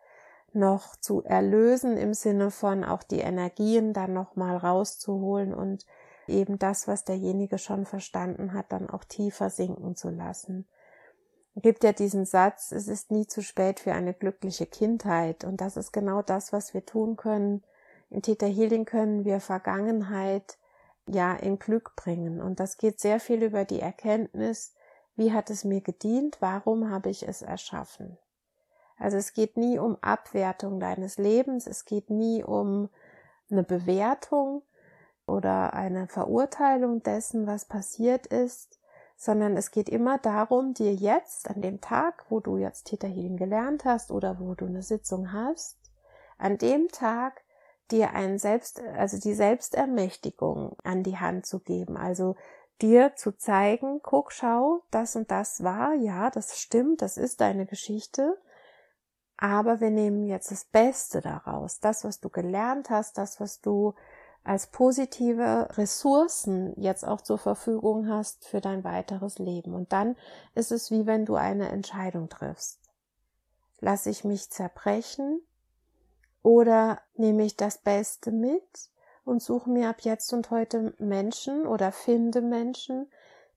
noch 0.53 0.95
zu 0.97 1.23
erlösen 1.23 1.97
im 1.97 2.13
Sinne 2.13 2.51
von 2.51 2.83
auch 2.83 3.03
die 3.03 3.21
Energien 3.21 3.93
dann 3.93 4.13
noch 4.13 4.35
mal 4.35 4.57
rauszuholen 4.57 5.53
und 5.53 5.85
eben 6.27 6.59
das, 6.59 6.87
was 6.87 7.05
derjenige 7.05 7.57
schon 7.57 7.85
verstanden 7.85 8.53
hat, 8.53 8.71
dann 8.71 8.89
auch 8.89 9.05
tiefer 9.05 9.49
sinken 9.49 9.95
zu 9.95 10.09
lassen 10.09 10.67
gibt 11.55 11.83
ja 11.83 11.91
diesen 11.91 12.25
Satz, 12.25 12.71
es 12.71 12.87
ist 12.87 13.11
nie 13.11 13.27
zu 13.27 13.41
spät 13.41 13.79
für 13.79 13.93
eine 13.93 14.13
glückliche 14.13 14.65
Kindheit. 14.65 15.43
Und 15.43 15.59
das 15.61 15.77
ist 15.77 15.91
genau 15.91 16.21
das, 16.21 16.53
was 16.53 16.73
wir 16.73 16.85
tun 16.85 17.17
können. 17.17 17.63
In 18.09 18.21
Theta 18.21 18.45
Healing 18.45 18.85
können 18.85 19.25
wir 19.25 19.39
Vergangenheit 19.39 20.57
ja 21.13 21.33
in 21.33 21.59
Glück 21.59 21.95
bringen. 21.95 22.41
Und 22.41 22.59
das 22.59 22.77
geht 22.77 22.99
sehr 22.99 23.19
viel 23.19 23.43
über 23.43 23.65
die 23.65 23.79
Erkenntnis, 23.79 24.73
wie 25.15 25.31
hat 25.31 25.49
es 25.49 25.63
mir 25.63 25.81
gedient, 25.81 26.37
warum 26.39 26.89
habe 26.89 27.09
ich 27.09 27.27
es 27.27 27.41
erschaffen. 27.41 28.17
Also 28.97 29.17
es 29.17 29.33
geht 29.33 29.57
nie 29.57 29.79
um 29.79 29.97
Abwertung 30.01 30.79
deines 30.79 31.17
Lebens, 31.17 31.67
es 31.67 31.85
geht 31.85 32.09
nie 32.09 32.43
um 32.43 32.89
eine 33.49 33.63
Bewertung 33.63 34.63
oder 35.25 35.73
eine 35.73 36.07
Verurteilung 36.07 37.03
dessen, 37.03 37.47
was 37.47 37.65
passiert 37.65 38.27
ist, 38.27 38.79
sondern 39.17 39.57
es 39.57 39.71
geht 39.71 39.89
immer 39.89 40.17
darum, 40.17 40.73
dir 40.73 40.93
jetzt 40.93 41.49
an 41.49 41.61
dem 41.61 41.81
Tag, 41.81 42.25
wo 42.29 42.39
du 42.39 42.57
jetzt 42.57 42.85
Theta 42.85 43.07
gelernt 43.07 43.85
hast 43.85 44.11
oder 44.11 44.39
wo 44.39 44.55
du 44.55 44.65
eine 44.65 44.81
Sitzung 44.81 45.31
hast, 45.31 45.77
an 46.37 46.57
dem 46.57 46.87
Tag 46.87 47.43
dir 47.91 48.13
ein 48.13 48.37
Selbst, 48.37 48.81
also 48.97 49.19
die 49.19 49.33
Selbstermächtigung 49.33 50.75
an 50.83 51.03
die 51.03 51.17
Hand 51.17 51.45
zu 51.45 51.59
geben, 51.59 51.97
also 51.97 52.35
dir 52.81 53.15
zu 53.15 53.31
zeigen, 53.37 53.99
guck, 54.01 54.31
schau, 54.31 54.81
das 54.91 55.15
und 55.15 55.29
das 55.29 55.63
war, 55.63 55.93
ja, 55.93 56.29
das 56.29 56.59
stimmt, 56.59 57.01
das 57.01 57.17
ist 57.17 57.41
deine 57.41 57.65
Geschichte, 57.65 58.37
aber 59.37 59.79
wir 59.79 59.89
nehmen 59.89 60.27
jetzt 60.27 60.51
das 60.51 60.65
Beste 60.65 61.21
daraus, 61.21 61.79
das, 61.79 62.03
was 62.03 62.19
du 62.19 62.29
gelernt 62.29 62.89
hast, 62.89 63.17
das, 63.17 63.39
was 63.39 63.61
du 63.61 63.93
als 64.43 64.67
positive 64.67 65.69
Ressourcen 65.77 66.73
jetzt 66.79 67.05
auch 67.05 67.21
zur 67.21 67.37
Verfügung 67.37 68.09
hast 68.09 68.47
für 68.47 68.59
dein 68.59 68.83
weiteres 68.83 69.37
Leben. 69.37 69.73
Und 69.75 69.93
dann 69.93 70.15
ist 70.55 70.71
es 70.71 70.89
wie 70.89 71.05
wenn 71.05 71.25
du 71.25 71.35
eine 71.35 71.69
Entscheidung 71.69 72.27
triffst. 72.29 72.79
Lass 73.79 74.05
ich 74.05 74.23
mich 74.23 74.49
zerbrechen 74.49 75.41
oder 76.43 77.01
nehme 77.15 77.43
ich 77.43 77.55
das 77.55 77.77
Beste 77.77 78.31
mit 78.31 78.89
und 79.23 79.41
suche 79.41 79.69
mir 79.69 79.89
ab 79.89 80.01
jetzt 80.01 80.33
und 80.33 80.49
heute 80.51 80.93
Menschen 80.97 81.67
oder 81.67 81.91
finde 81.91 82.41
Menschen, 82.41 83.07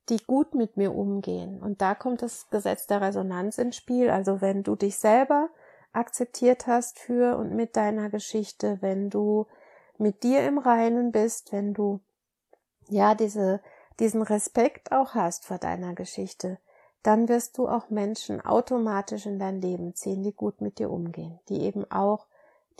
die 0.08 0.18
gut 0.18 0.54
mit 0.54 0.76
mir 0.76 0.94
umgehen. 0.94 1.62
Und 1.62 1.80
da 1.80 1.94
kommt 1.94 2.22
das 2.22 2.50
Gesetz 2.50 2.86
der 2.86 3.00
Resonanz 3.00 3.58
ins 3.58 3.76
Spiel. 3.76 4.10
Also 4.10 4.40
wenn 4.40 4.62
du 4.62 4.76
dich 4.76 4.98
selber 4.98 5.48
akzeptiert 5.92 6.66
hast 6.66 6.98
für 6.98 7.36
und 7.38 7.54
mit 7.54 7.76
deiner 7.76 8.10
Geschichte, 8.10 8.78
wenn 8.80 9.08
du 9.08 9.46
mit 9.96 10.22
dir 10.22 10.46
im 10.46 10.58
Reinen 10.58 11.12
bist, 11.12 11.52
wenn 11.52 11.72
du 11.72 12.00
ja 12.88 13.14
diese, 13.14 13.60
diesen 14.00 14.22
Respekt 14.22 14.92
auch 14.92 15.14
hast 15.14 15.46
vor 15.46 15.58
deiner 15.58 15.94
Geschichte, 15.94 16.58
dann 17.02 17.28
wirst 17.28 17.56
du 17.58 17.68
auch 17.68 17.90
Menschen 17.90 18.40
automatisch 18.44 19.26
in 19.26 19.38
dein 19.38 19.60
Leben 19.60 19.94
ziehen, 19.94 20.22
die 20.22 20.32
gut 20.32 20.60
mit 20.60 20.78
dir 20.78 20.90
umgehen, 20.90 21.38
die 21.48 21.62
eben 21.62 21.90
auch 21.90 22.26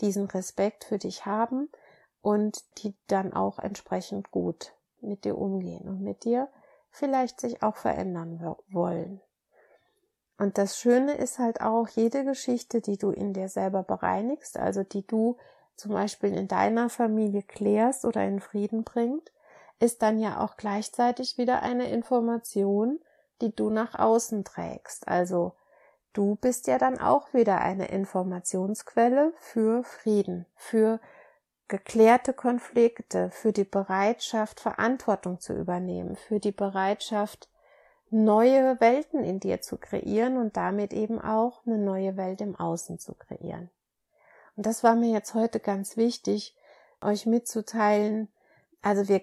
diesen 0.01 0.25
Respekt 0.25 0.83
für 0.85 0.97
dich 0.97 1.25
haben 1.25 1.69
und 2.21 2.63
die 2.79 2.95
dann 3.07 3.33
auch 3.33 3.59
entsprechend 3.59 4.31
gut 4.31 4.73
mit 5.01 5.25
dir 5.25 5.37
umgehen 5.37 5.87
und 5.87 6.01
mit 6.01 6.23
dir 6.23 6.49
vielleicht 6.89 7.39
sich 7.39 7.61
auch 7.61 7.75
verändern 7.75 8.55
wollen. 8.69 9.21
Und 10.37 10.57
das 10.57 10.77
Schöne 10.77 11.13
ist 11.13 11.39
halt 11.39 11.61
auch 11.61 11.87
jede 11.87 12.25
Geschichte, 12.25 12.81
die 12.81 12.97
du 12.97 13.11
in 13.11 13.33
dir 13.33 13.47
selber 13.47 13.83
bereinigst, 13.83 14.57
also 14.57 14.83
die 14.83 15.05
du 15.05 15.37
zum 15.75 15.93
Beispiel 15.93 16.33
in 16.33 16.47
deiner 16.47 16.89
Familie 16.89 17.43
klärst 17.43 18.05
oder 18.05 18.25
in 18.25 18.39
Frieden 18.39 18.83
bringt, 18.83 19.31
ist 19.79 20.01
dann 20.01 20.19
ja 20.19 20.43
auch 20.43 20.57
gleichzeitig 20.57 21.37
wieder 21.37 21.61
eine 21.61 21.89
Information, 21.89 22.99
die 23.41 23.53
du 23.53 23.69
nach 23.69 23.97
außen 23.97 24.43
trägst. 24.43 25.07
Also 25.07 25.53
du 26.15 26.35
bist 26.35 26.67
ja 26.67 26.77
dann 26.77 26.99
auch 26.99 27.33
wieder 27.33 27.61
eine 27.61 27.87
Informationsquelle 27.87 29.33
für 29.37 29.83
Frieden, 29.83 30.45
für 30.55 30.99
geklärte 31.67 32.33
Konflikte, 32.33 33.29
für 33.31 33.51
die 33.51 33.63
Bereitschaft, 33.63 34.59
Verantwortung 34.59 35.39
zu 35.39 35.53
übernehmen, 35.53 36.15
für 36.15 36.39
die 36.39 36.51
Bereitschaft, 36.51 37.49
neue 38.09 38.79
Welten 38.79 39.23
in 39.23 39.39
dir 39.39 39.61
zu 39.61 39.77
kreieren 39.77 40.37
und 40.37 40.57
damit 40.57 40.93
eben 40.93 41.19
auch 41.19 41.65
eine 41.65 41.77
neue 41.77 42.17
Welt 42.17 42.39
im 42.41 42.55
Außen 42.55 42.99
zu 42.99 43.13
kreieren. 43.13 43.69
Und 44.55 44.65
das 44.65 44.83
war 44.83 44.95
mir 44.95 45.11
jetzt 45.11 45.33
heute 45.33 45.59
ganz 45.59 45.97
wichtig, 45.97 46.55
euch 47.01 47.25
mitzuteilen. 47.25 48.29
Also 48.81 49.07
wir, 49.09 49.21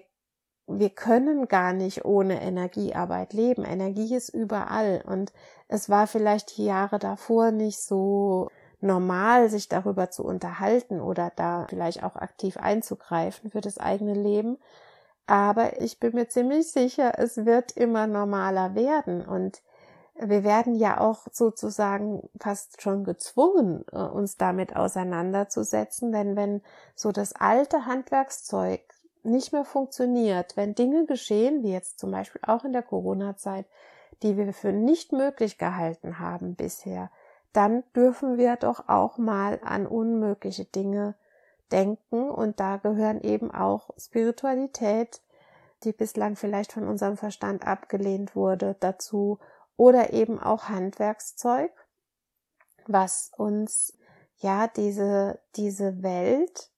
wir 0.67 0.89
können 0.89 1.47
gar 1.47 1.73
nicht 1.73 2.05
ohne 2.05 2.41
Energiearbeit 2.41 3.33
leben. 3.33 3.65
Energie 3.65 4.15
ist 4.15 4.29
überall 4.29 5.03
und 5.05 5.33
es 5.67 5.89
war 5.89 6.07
vielleicht 6.07 6.57
die 6.57 6.65
Jahre 6.65 6.99
davor 6.99 7.51
nicht 7.51 7.81
so 7.81 8.49
normal, 8.79 9.49
sich 9.49 9.69
darüber 9.69 10.09
zu 10.09 10.23
unterhalten 10.23 10.99
oder 11.01 11.31
da 11.35 11.65
vielleicht 11.69 12.03
auch 12.03 12.15
aktiv 12.15 12.57
einzugreifen 12.57 13.49
für 13.51 13.61
das 13.61 13.77
eigene 13.77 14.13
Leben. 14.13 14.57
Aber 15.25 15.81
ich 15.81 15.99
bin 15.99 16.15
mir 16.15 16.27
ziemlich 16.27 16.71
sicher, 16.71 17.13
es 17.17 17.45
wird 17.45 17.71
immer 17.71 18.07
normaler 18.07 18.75
werden 18.75 19.25
und 19.25 19.61
wir 20.15 20.43
werden 20.43 20.75
ja 20.75 20.99
auch 20.99 21.25
sozusagen 21.31 22.29
fast 22.39 22.81
schon 22.81 23.03
gezwungen, 23.03 23.83
äh, 23.91 23.97
uns 23.97 24.37
damit 24.37 24.75
auseinanderzusetzen, 24.75 26.11
denn 26.11 26.35
wenn 26.35 26.61
so 26.95 27.11
das 27.11 27.33
alte 27.33 27.85
Handwerkszeug 27.85 28.81
nicht 29.23 29.53
mehr 29.53 29.65
funktioniert, 29.65 30.57
wenn 30.57 30.75
Dinge 30.75 31.05
geschehen, 31.05 31.63
wie 31.63 31.71
jetzt 31.71 31.99
zum 31.99 32.11
Beispiel 32.11 32.41
auch 32.45 32.63
in 32.63 32.73
der 32.73 32.83
Corona-Zeit, 32.83 33.65
die 34.21 34.37
wir 34.37 34.53
für 34.53 34.71
nicht 34.71 35.11
möglich 35.11 35.57
gehalten 35.57 36.19
haben 36.19 36.55
bisher, 36.55 37.09
dann 37.51 37.83
dürfen 37.95 38.37
wir 38.37 38.55
doch 38.55 38.89
auch 38.89 39.17
mal 39.17 39.59
an 39.63 39.85
unmögliche 39.85 40.65
Dinge 40.65 41.15
denken. 41.71 42.29
Und 42.29 42.59
da 42.59 42.77
gehören 42.77 43.21
eben 43.21 43.51
auch 43.53 43.89
Spiritualität, 43.97 45.21
die 45.83 45.93
bislang 45.93 46.35
vielleicht 46.35 46.71
von 46.73 46.87
unserem 46.87 47.17
Verstand 47.17 47.65
abgelehnt 47.67 48.35
wurde, 48.35 48.75
dazu. 48.79 49.39
Oder 49.75 50.13
eben 50.13 50.39
auch 50.39 50.69
Handwerkszeug, 50.69 51.71
was 52.87 53.31
uns 53.37 53.97
ja 54.37 54.67
diese, 54.67 55.39
diese 55.55 56.03
Welt 56.03 56.69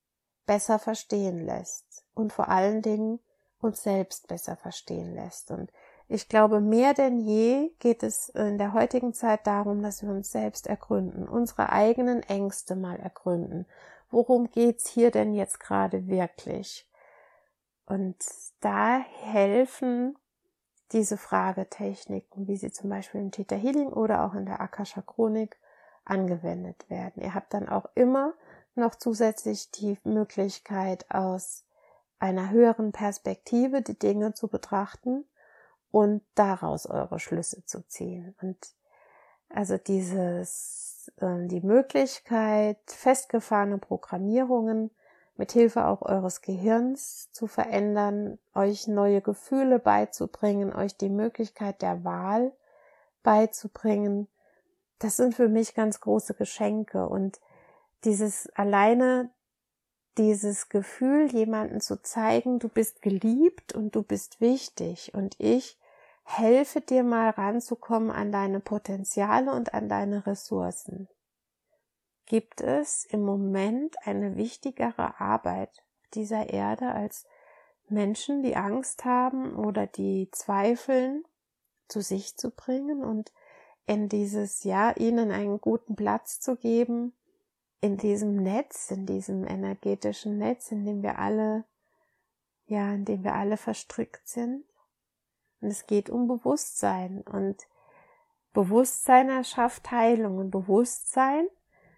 besser 0.45 0.79
verstehen 0.79 1.39
lässt 1.45 1.84
und 2.15 2.33
vor 2.33 2.49
allen 2.49 2.81
Dingen 2.81 3.19
uns 3.61 3.83
selbst 3.83 4.27
besser 4.27 4.55
verstehen 4.55 5.13
lässt. 5.13 5.51
Und 5.51 5.71
ich 6.07 6.29
glaube, 6.29 6.61
mehr 6.61 6.93
denn 6.93 7.19
je 7.19 7.71
geht 7.79 8.03
es 8.03 8.29
in 8.29 8.57
der 8.57 8.73
heutigen 8.73 9.13
Zeit 9.13 9.45
darum, 9.47 9.81
dass 9.81 10.03
wir 10.03 10.09
uns 10.09 10.31
selbst 10.31 10.67
ergründen, 10.67 11.27
unsere 11.27 11.69
eigenen 11.71 12.21
Ängste 12.23 12.75
mal 12.75 12.99
ergründen. 12.99 13.65
Worum 14.11 14.49
geht's 14.51 14.87
hier 14.87 15.11
denn 15.11 15.33
jetzt 15.33 15.59
gerade 15.59 16.07
wirklich? 16.07 16.89
Und 17.87 18.15
da 18.61 18.99
helfen 18.99 20.17
diese 20.91 21.17
Fragetechniken, 21.17 22.47
wie 22.47 22.57
sie 22.57 22.71
zum 22.71 22.89
Beispiel 22.89 23.21
im 23.21 23.31
Theta 23.31 23.55
Healing 23.55 23.89
oder 23.89 24.23
auch 24.23 24.33
in 24.33 24.45
der 24.45 24.61
Akasha 24.61 25.01
Chronik 25.01 25.57
angewendet 26.05 26.89
werden. 26.89 27.23
Ihr 27.23 27.33
habt 27.33 27.53
dann 27.53 27.67
auch 27.67 27.87
immer 27.95 28.33
noch 28.75 28.95
zusätzlich 28.95 29.71
die 29.71 29.97
Möglichkeit 30.03 31.09
aus 31.09 31.64
einer 32.19 32.49
höheren 32.49 32.91
Perspektive 32.91 33.81
die 33.81 33.97
Dinge 33.97 34.33
zu 34.33 34.47
betrachten 34.47 35.25
und 35.91 36.21
daraus 36.35 36.87
eure 36.87 37.19
Schlüsse 37.19 37.65
zu 37.65 37.87
ziehen. 37.87 38.35
Und 38.41 38.57
also 39.49 39.77
dieses, 39.77 41.11
äh, 41.17 41.47
die 41.47 41.61
Möglichkeit, 41.61 42.79
festgefahrene 42.87 43.77
Programmierungen 43.77 44.91
mit 45.37 45.51
Hilfe 45.51 45.85
auch 45.85 46.01
eures 46.01 46.41
Gehirns 46.41 47.31
zu 47.31 47.47
verändern, 47.47 48.39
euch 48.53 48.87
neue 48.87 49.21
Gefühle 49.21 49.79
beizubringen, 49.79 50.73
euch 50.73 50.97
die 50.97 51.09
Möglichkeit 51.09 51.81
der 51.81 52.03
Wahl 52.03 52.53
beizubringen, 53.21 54.27
das 54.99 55.17
sind 55.17 55.35
für 55.35 55.49
mich 55.49 55.75
ganz 55.75 55.99
große 55.99 56.35
Geschenke 56.35 57.07
und 57.07 57.39
dieses 58.05 58.49
alleine 58.55 59.29
dieses 60.17 60.69
Gefühl, 60.69 61.31
jemanden 61.31 61.81
zu 61.81 62.01
zeigen, 62.01 62.59
du 62.59 62.69
bist 62.69 63.01
geliebt 63.01 63.73
und 63.73 63.95
du 63.95 64.03
bist 64.03 64.41
wichtig 64.41 65.13
und 65.13 65.35
ich 65.39 65.77
helfe 66.23 66.81
dir 66.81 67.03
mal 67.03 67.29
ranzukommen 67.29 68.11
an 68.11 68.31
deine 68.31 68.59
Potenziale 68.59 69.51
und 69.51 69.73
an 69.73 69.89
deine 69.89 70.25
Ressourcen. 70.25 71.07
Gibt 72.25 72.61
es 72.61 73.05
im 73.05 73.23
Moment 73.23 73.95
eine 74.03 74.35
wichtigere 74.35 75.19
Arbeit 75.19 75.69
auf 76.01 76.09
dieser 76.15 76.49
Erde 76.49 76.87
als 76.87 77.25
Menschen, 77.87 78.41
die 78.41 78.55
Angst 78.55 79.05
haben 79.05 79.55
oder 79.55 79.85
die 79.85 80.29
zweifeln, 80.31 81.23
zu 81.87 82.01
sich 82.01 82.35
zu 82.35 82.49
bringen 82.49 83.03
und 83.03 83.31
in 83.85 84.09
dieses 84.09 84.63
Jahr 84.63 84.97
ihnen 84.97 85.31
einen 85.31 85.61
guten 85.61 85.95
Platz 85.95 86.39
zu 86.39 86.55
geben, 86.55 87.13
in 87.85 87.97
diesem 87.97 88.37
Netz, 88.37 88.89
in 88.89 89.05
diesem 89.05 89.45
energetischen 89.47 90.39
Netz, 90.39 90.71
in 90.71 90.85
dem 90.85 91.03
wir 91.03 91.19
alle, 91.19 91.65
ja, 92.65 92.91
in 92.91 93.05
dem 93.05 93.23
wir 93.23 93.35
alle 93.35 93.57
verstrickt 93.57 94.27
sind. 94.27 94.65
Und 95.61 95.69
es 95.69 95.85
geht 95.85 96.09
um 96.09 96.27
Bewusstsein 96.27 97.21
und 97.21 97.67
Bewusstsein 98.53 99.29
erschafft 99.29 99.91
Heilung 99.91 100.39
und 100.39 100.49
Bewusstsein, 100.49 101.47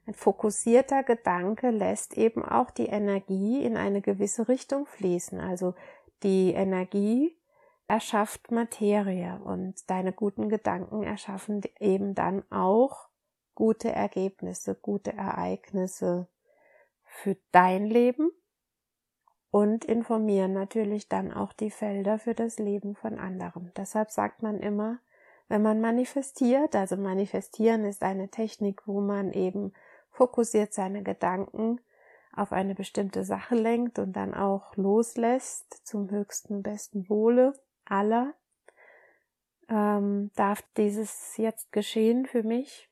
ein 0.08 0.14
fokussierter 0.14 1.04
Gedanke 1.04 1.70
lässt 1.70 2.18
eben 2.18 2.44
auch 2.44 2.72
die 2.72 2.88
Energie 2.88 3.64
in 3.64 3.78
eine 3.78 4.02
gewisse 4.02 4.48
Richtung 4.48 4.86
fließen. 4.86 5.40
Also 5.40 5.74
die 6.24 6.52
Energie 6.52 7.38
erschafft 7.88 8.52
Materie 8.52 9.40
und 9.44 9.90
deine 9.90 10.12
guten 10.14 10.50
Gedanken 10.50 11.04
erschaffen 11.04 11.62
eben 11.80 12.16
dann 12.16 12.44
auch 12.52 13.08
gute 13.58 13.92
Ergebnisse, 13.92 14.76
gute 14.76 15.14
Ereignisse 15.14 16.28
für 17.04 17.36
dein 17.52 17.88
Leben 17.88 18.30
und 19.50 19.84
informieren 19.84 20.54
natürlich 20.54 21.10
dann 21.10 21.34
auch 21.34 21.54
die 21.54 21.72
Felder 21.72 22.20
für 22.20 22.36
das 22.36 22.60
Leben 22.60 22.96
von 22.96 23.18
anderen. 23.18 23.72
Deshalb 23.76 24.12
sagt 24.12 24.44
man 24.44 24.60
immer, 24.60 25.00
wenn 25.48 25.64
man 25.64 25.82
manifestiert, 25.82 26.76
also 26.76 26.98
manifestieren 26.98 27.84
ist 27.84 28.04
eine 28.04 28.30
Technik, 28.30 28.84
wo 28.86 29.02
man 29.02 29.32
eben 29.32 29.74
fokussiert 30.12 30.72
seine 30.72 31.02
Gedanken 31.02 31.82
auf 32.32 32.52
eine 32.52 32.76
bestimmte 32.76 33.24
Sache 33.24 33.56
lenkt 33.56 33.98
und 33.98 34.14
dann 34.14 34.36
auch 34.36 34.76
loslässt 34.76 35.82
zum 35.84 36.12
höchsten 36.12 36.62
besten 36.62 37.10
Wohle 37.10 37.54
aller. 37.86 38.36
Ähm, 39.68 40.30
darf 40.36 40.62
dieses 40.78 41.38
jetzt 41.38 41.72
geschehen 41.72 42.28
für 42.28 42.44
mich? 42.44 42.88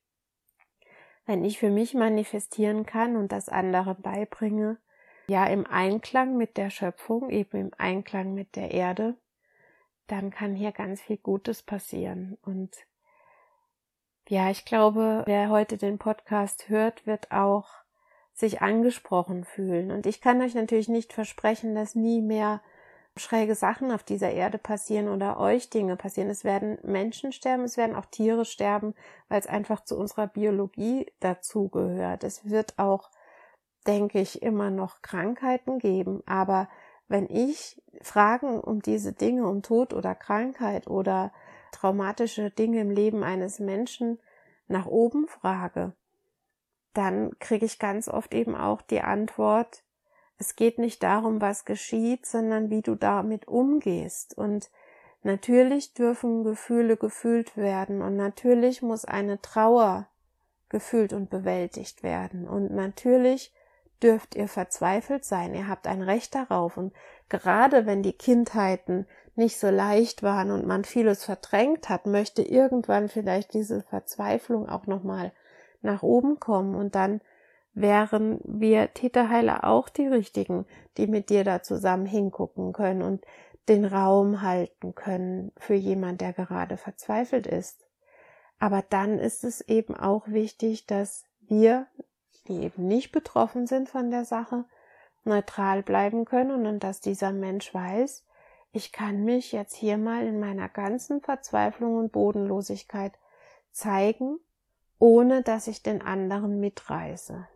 Wenn 1.26 1.44
ich 1.44 1.60
für 1.60 1.72
mich 1.72 1.94
manifestieren 1.94 2.86
kann 2.86 3.16
und 3.16 3.32
das 3.32 3.50
anderen 3.50 4.02
beibringe, 4.02 4.78
ja 5.28 5.46
im 5.48 5.66
Einklang 5.66 6.38
mit 6.38 6.58
der 6.58 6.70
Schöpfung, 6.70 7.30
eben 7.30 7.58
im 7.58 7.72
Einklang 7.78 8.34
mit 8.34 8.56
der 8.56 8.72
Erde, 8.72 9.16
dann 10.08 10.30
kann 10.30 10.56
hier 10.56 10.72
ganz 10.72 11.02
viel 11.02 11.18
Gutes 11.18 11.64
passieren. 11.64 12.38
Und 12.44 12.86
ja, 14.28 14.50
ich 14.50 14.66
glaube, 14.66 15.24
wer 15.26 15.50
heute 15.50 15.78
den 15.78 15.98
Podcast 15.98 16.70
hört, 16.70 17.08
wird 17.08 17.32
auch 17.32 17.68
sich 18.34 18.62
angesprochen 18.62 19.46
fühlen. 19.46 19.92
Und 19.92 20.06
ich 20.06 20.22
kann 20.22 20.42
euch 20.42 20.54
natürlich 20.56 20.90
nicht 20.90 21.14
versprechen, 21.14 21.74
dass 21.74 21.96
nie 21.96 22.22
mehr 22.22 22.62
schräge 23.18 23.56
Sachen 23.56 23.92
auf 23.92 24.04
dieser 24.04 24.32
Erde 24.32 24.58
passieren 24.58 25.08
oder 25.08 25.40
euch 25.40 25.70
Dinge 25.70 25.96
passieren. 25.96 26.30
Es 26.30 26.44
werden 26.44 26.78
Menschen 26.84 27.32
sterben, 27.32 27.64
es 27.64 27.78
werden 27.78 27.96
auch 27.96 28.06
Tiere 28.06 28.46
sterben, 28.46 28.94
weil 29.30 29.40
es 29.40 29.48
einfach 29.48 29.84
zu 29.84 29.98
unserer 29.98 30.28
Biologie 30.28 31.12
dazugehört. 31.20 32.24
Es 32.24 32.50
wird 32.50 32.78
auch 32.78 33.10
denke 33.86 34.20
ich, 34.20 34.42
immer 34.42 34.72
noch 34.72 35.02
Krankheiten 35.02 35.80
geben. 35.80 36.22
Aber 36.26 36.70
wenn 37.08 37.30
ich 37.30 37.82
Fragen 38.02 38.60
um 38.60 38.82
diese 38.82 39.14
Dinge, 39.14 39.48
um 39.48 39.62
Tod 39.62 39.94
oder 39.94 40.16
Krankheit 40.16 40.88
oder 40.88 41.32
traumatische 41.72 42.50
Dinge 42.52 42.82
im 42.82 42.90
Leben 42.90 43.24
eines 43.24 43.60
Menschen 43.60 44.20
nach 44.68 44.88
oben 44.88 45.28
frage, 45.28 45.94
dann 46.94 47.38
kriege 47.40 47.66
ich 47.66 47.78
ganz 47.78 48.08
oft 48.08 48.34
eben 48.34 48.56
auch 48.56 48.82
die 48.82 49.02
Antwort, 49.02 49.84
es 50.38 50.56
geht 50.56 50.80
nicht 50.80 51.04
darum, 51.04 51.42
was 51.42 51.66
geschieht, 51.66 52.26
sondern 52.26 52.70
wie 52.70 52.82
du 52.82 52.96
damit 52.96 53.48
umgehst. 53.48 54.38
Und 54.38 54.70
natürlich 55.24 55.94
dürfen 55.94 56.44
Gefühle 56.44 56.98
gefühlt 56.98 57.56
werden 57.56 58.02
und 58.02 58.16
natürlich 58.16 58.82
muss 58.82 59.06
eine 59.06 59.42
Trauer 59.42 60.08
gefühlt 60.70 61.14
und 61.14 61.30
bewältigt 61.30 62.04
werden. 62.04 62.48
Und 62.48 62.74
natürlich 62.74 63.54
dürft 64.04 64.36
ihr 64.36 64.48
verzweifelt 64.48 65.24
sein. 65.24 65.56
Ihr 65.56 65.68
habt 65.68 65.88
ein 65.88 66.02
Recht 66.02 66.36
darauf. 66.36 66.78
Und 66.78 66.94
gerade 67.30 67.86
wenn 67.86 68.04
die 68.04 68.14
Kindheiten 68.14 69.08
nicht 69.36 69.58
so 69.58 69.70
leicht 69.70 70.24
waren 70.24 70.52
und 70.52 70.66
man 70.66 70.84
vieles 70.84 71.24
verdrängt 71.24 71.90
hat, 71.90 72.06
möchte 72.06 72.42
irgendwann 72.42 73.10
vielleicht 73.10 73.54
diese 73.54 73.82
Verzweiflung 73.84 74.68
auch 74.68 74.86
nochmal 74.86 75.32
nach 75.82 76.04
oben 76.04 76.40
kommen 76.40 76.76
und 76.76 76.96
dann 76.96 77.22
wären 77.76 78.40
wir 78.44 78.94
Täterheiler 78.94 79.66
auch 79.66 79.90
die 79.90 80.08
richtigen, 80.08 80.66
die 80.98 81.08
mit 81.08 81.30
dir 81.30 81.44
da 81.44 81.62
zusammen 81.62 82.06
hingucken 82.06 82.74
können 82.74 83.02
und 83.02 83.26
den 83.68 83.86
Raum 83.86 84.42
halten 84.42 84.96
können 84.96 85.52
für 85.58 85.74
jemand, 85.74 86.22
der 86.22 86.34
gerade 86.34 86.78
verzweifelt 86.78 87.46
ist. 87.46 87.86
Aber 88.60 88.82
dann 88.82 89.20
ist 89.20 89.44
es 89.44 89.62
eben 89.62 89.96
auch 89.96 90.28
wichtig, 90.28 90.88
dass 90.88 91.26
wir, 91.42 91.88
die 92.48 92.64
eben 92.64 92.88
nicht 92.88 93.12
betroffen 93.12 93.68
sind 93.68 93.90
von 93.90 94.10
der 94.10 94.24
Sache, 94.24 94.66
neutral 95.26 95.84
bleiben 95.84 96.24
können 96.24 96.66
und 96.66 96.84
dass 96.84 97.02
dieser 97.02 97.34
Mensch 97.34 97.74
weiß, 97.74 98.24
ich 98.72 98.92
kann 98.92 99.24
mich 99.24 99.52
jetzt 99.52 99.76
hier 99.76 99.98
mal 99.98 100.26
in 100.26 100.40
meiner 100.40 100.70
ganzen 100.70 101.22
Verzweiflung 101.22 101.98
und 101.98 102.12
Bodenlosigkeit 102.12 103.18
zeigen, 103.72 104.38
ohne 105.00 105.42
dass 105.42 105.68
ich 105.68 105.82
den 105.82 106.02
anderen 106.02 106.60
mitreiße. 106.60 107.48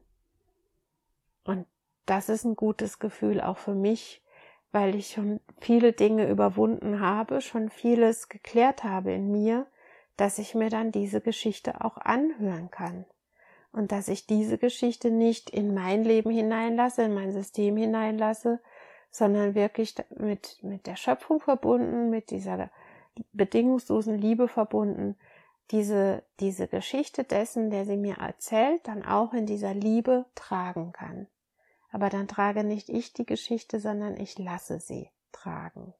Und 1.44 1.66
das 2.06 2.30
ist 2.30 2.44
ein 2.44 2.56
gutes 2.56 3.00
Gefühl 3.00 3.42
auch 3.42 3.58
für 3.58 3.76
mich, 3.76 4.24
weil 4.72 4.96
ich 4.96 5.12
schon 5.12 5.40
viele 5.60 5.94
Dinge 5.94 6.30
überwunden 6.30 7.00
habe, 7.00 7.42
schon 7.42 7.70
vieles 7.70 8.30
geklärt 8.30 8.84
habe 8.84 9.12
in 9.12 9.32
mir, 9.32 9.68
dass 10.18 10.38
ich 10.38 10.54
mir 10.54 10.70
dann 10.70 10.92
diese 10.92 11.22
Geschichte 11.22 11.84
auch 11.84 11.98
anhören 11.98 12.70
kann. 12.70 13.06
Und 13.72 13.92
dass 13.92 14.08
ich 14.08 14.26
diese 14.26 14.58
Geschichte 14.58 15.12
nicht 15.12 15.50
in 15.50 15.74
mein 15.74 16.04
Leben 16.04 16.32
hineinlasse, 16.32 17.04
in 17.04 17.14
mein 17.14 17.32
System 17.32 17.78
hineinlasse, 17.78 18.60
sondern 19.12 19.56
wirklich 19.56 19.96
mit, 20.18 20.58
mit 20.62 20.88
der 20.88 20.96
Schöpfung 20.96 21.40
verbunden, 21.40 22.10
mit 22.10 22.32
dieser 22.32 22.70
bedingungslosen 23.34 24.18
Liebe 24.18 24.48
verbunden, 24.48 25.16
diese, 25.72 26.24
diese 26.40 26.68
Geschichte 26.68 27.24
dessen, 27.24 27.70
der 27.70 27.86
sie 27.86 27.98
mir 27.98 28.18
erzählt, 28.18 28.88
dann 28.88 29.04
auch 29.06 29.34
in 29.34 29.46
dieser 29.46 29.74
Liebe 29.74 30.26
tragen 30.36 30.92
kann. 30.92 31.28
Aber 31.92 32.10
dann 32.10 32.28
trage 32.28 32.64
nicht 32.64 32.90
ich 32.90 33.14
die 33.14 33.26
Geschichte, 33.26 33.80
sondern 33.80 34.18
ich 34.18 34.38
lasse 34.38 34.80
sie 34.80 35.10
tragen. 35.32 35.94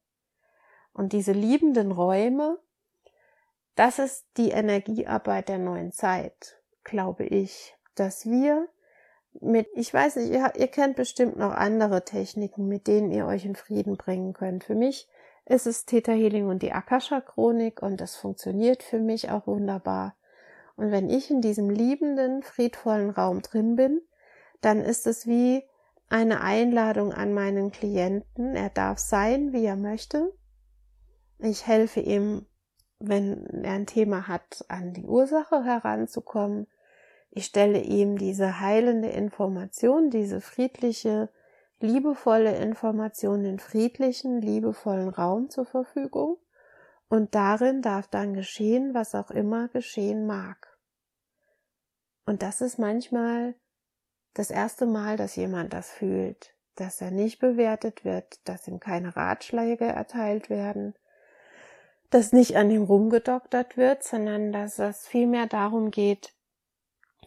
Und 0.94 1.14
diese 1.14 1.32
liebenden 1.32 1.92
Räume, 1.92 2.60
das 3.76 4.00
ist 4.00 4.26
die 4.38 4.50
Energiearbeit 4.50 5.50
der 5.50 5.60
neuen 5.60 5.92
Zeit, 5.92 6.62
glaube 6.84 7.26
ich, 7.26 7.76
dass 7.96 8.26
wir 8.26 8.68
mit, 9.42 9.68
ich 9.76 9.94
weiß 9.94 10.18
nicht, 10.18 10.32
ihr, 10.32 10.52
ihr 10.56 10.68
kennt 10.68 10.96
bestimmt 10.96 11.38
noch 11.38 11.54
andere 11.54 12.04
Techniken, 12.04 12.68
mit 12.68 12.88
denen 12.88 13.12
ihr 13.12 13.26
euch 13.26 13.46
in 13.46 13.56
Frieden 13.56 13.96
bringen 13.96 14.34
könnt. 14.34 14.64
Für 14.64 14.76
mich 14.76 15.08
ist 15.50 15.66
es 15.66 15.86
Theta 15.86 16.12
Healing 16.12 16.48
und 16.48 16.62
die 16.62 16.72
Akasha 16.72 17.22
Chronik 17.22 17.82
und 17.82 18.00
das 18.00 18.16
funktioniert 18.16 18.84
für 18.84 19.00
mich 19.00 19.32
auch 19.32 19.48
wunderbar. 19.48 20.16
Und 20.76 20.92
wenn 20.92 21.10
ich 21.10 21.32
in 21.32 21.42
diesem 21.42 21.70
liebenden, 21.70 22.44
friedvollen 22.44 23.10
Raum 23.10 23.42
drin 23.42 23.76
bin, 23.76 24.02
dann 24.62 24.80
ist 24.80 25.08
es 25.08 25.26
wie 25.26 25.64
eine 26.08 26.42
Einladung 26.42 27.14
an 27.14 27.34
meinen 27.34 27.72
Klienten. 27.72 28.56
Er 28.56 28.70
darf 28.70 29.00
sein, 29.00 29.52
wie 29.52 29.66
er 29.66 29.76
möchte. 29.76 30.32
Ich 31.40 31.66
helfe 31.66 32.00
ihm, 32.00 32.46
wenn 33.00 33.64
er 33.64 33.74
ein 33.74 33.88
Thema 33.88 34.28
hat, 34.28 34.64
an 34.68 34.94
die 34.94 35.06
Ursache 35.06 35.64
heranzukommen. 35.64 36.68
Ich 37.32 37.46
stelle 37.46 37.82
ihm 37.82 38.18
diese 38.18 38.60
heilende 38.60 39.10
Information, 39.10 40.10
diese 40.12 40.42
friedliche, 40.42 41.30
liebevolle 41.80 42.58
Information, 42.58 43.44
den 43.44 43.60
friedlichen, 43.60 44.42
liebevollen 44.42 45.10
Raum 45.10 45.50
zur 45.50 45.66
Verfügung. 45.66 46.38
Und 47.08 47.34
darin 47.34 47.82
darf 47.82 48.08
dann 48.08 48.34
geschehen, 48.34 48.94
was 48.94 49.16
auch 49.16 49.32
immer 49.32 49.68
geschehen 49.70 50.28
mag. 50.28 50.78
Und 52.26 52.44
das 52.44 52.62
ist 52.62 52.78
manchmal 52.78 53.56
das 54.36 54.52
erste 54.52 54.86
Mal, 54.86 55.18
dass 55.18 55.36
jemand 55.36 55.74
das 55.74 55.90
fühlt, 55.90 56.54
dass 56.76 57.02
er 57.02 57.10
nicht 57.10 57.40
bewertet 57.40 58.06
wird, 58.06 58.48
dass 58.48 58.68
ihm 58.68 58.80
keine 58.80 59.16
Ratschläge 59.16 59.86
erteilt 59.86 60.50
werden, 60.52 60.94
dass 62.12 62.32
nicht 62.32 62.56
an 62.56 62.70
ihm 62.70 62.84
rumgedoktert 62.84 63.78
wird, 63.78 64.04
sondern 64.04 64.52
dass 64.52 64.78
es 64.78 65.08
vielmehr 65.08 65.48
darum 65.48 65.90
geht, 65.90 66.34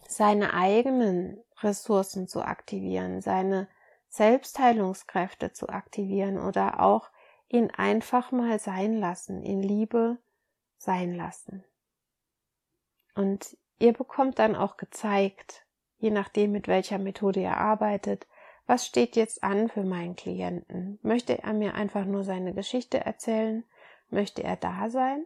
seine 0.07 0.55
eigenen 0.55 1.42
Ressourcen 1.61 2.28
zu 2.28 2.42
aktivieren, 2.42 3.20
seine 3.20 3.68
Selbstheilungskräfte 4.12 5.52
zu 5.52 5.70
aktivieren 5.70 6.38
oder 6.38 6.80
auch 6.80 7.10
ihn 7.48 7.70
einfach 7.70 8.30
mal 8.30 8.58
sein 8.58 8.98
lassen, 8.98 9.42
in 9.42 9.62
Liebe 9.62 10.18
sein 10.76 11.14
lassen. 11.14 11.64
Und 13.14 13.56
ihr 13.78 13.94
bekommt 13.94 14.38
dann 14.38 14.54
auch 14.54 14.76
gezeigt, 14.76 15.64
je 15.96 16.10
nachdem, 16.10 16.52
mit 16.52 16.68
welcher 16.68 16.98
Methode 16.98 17.40
ihr 17.40 17.56
arbeitet, 17.56 18.26
was 18.66 18.86
steht 18.86 19.16
jetzt 19.16 19.42
an 19.42 19.70
für 19.70 19.82
meinen 19.82 20.14
Klienten? 20.14 20.98
Möchte 21.02 21.42
er 21.42 21.54
mir 21.54 21.74
einfach 21.74 22.04
nur 22.04 22.22
seine 22.22 22.52
Geschichte 22.52 23.00
erzählen? 23.00 23.64
Möchte 24.10 24.44
er 24.44 24.56
da 24.56 24.90
sein? 24.90 25.24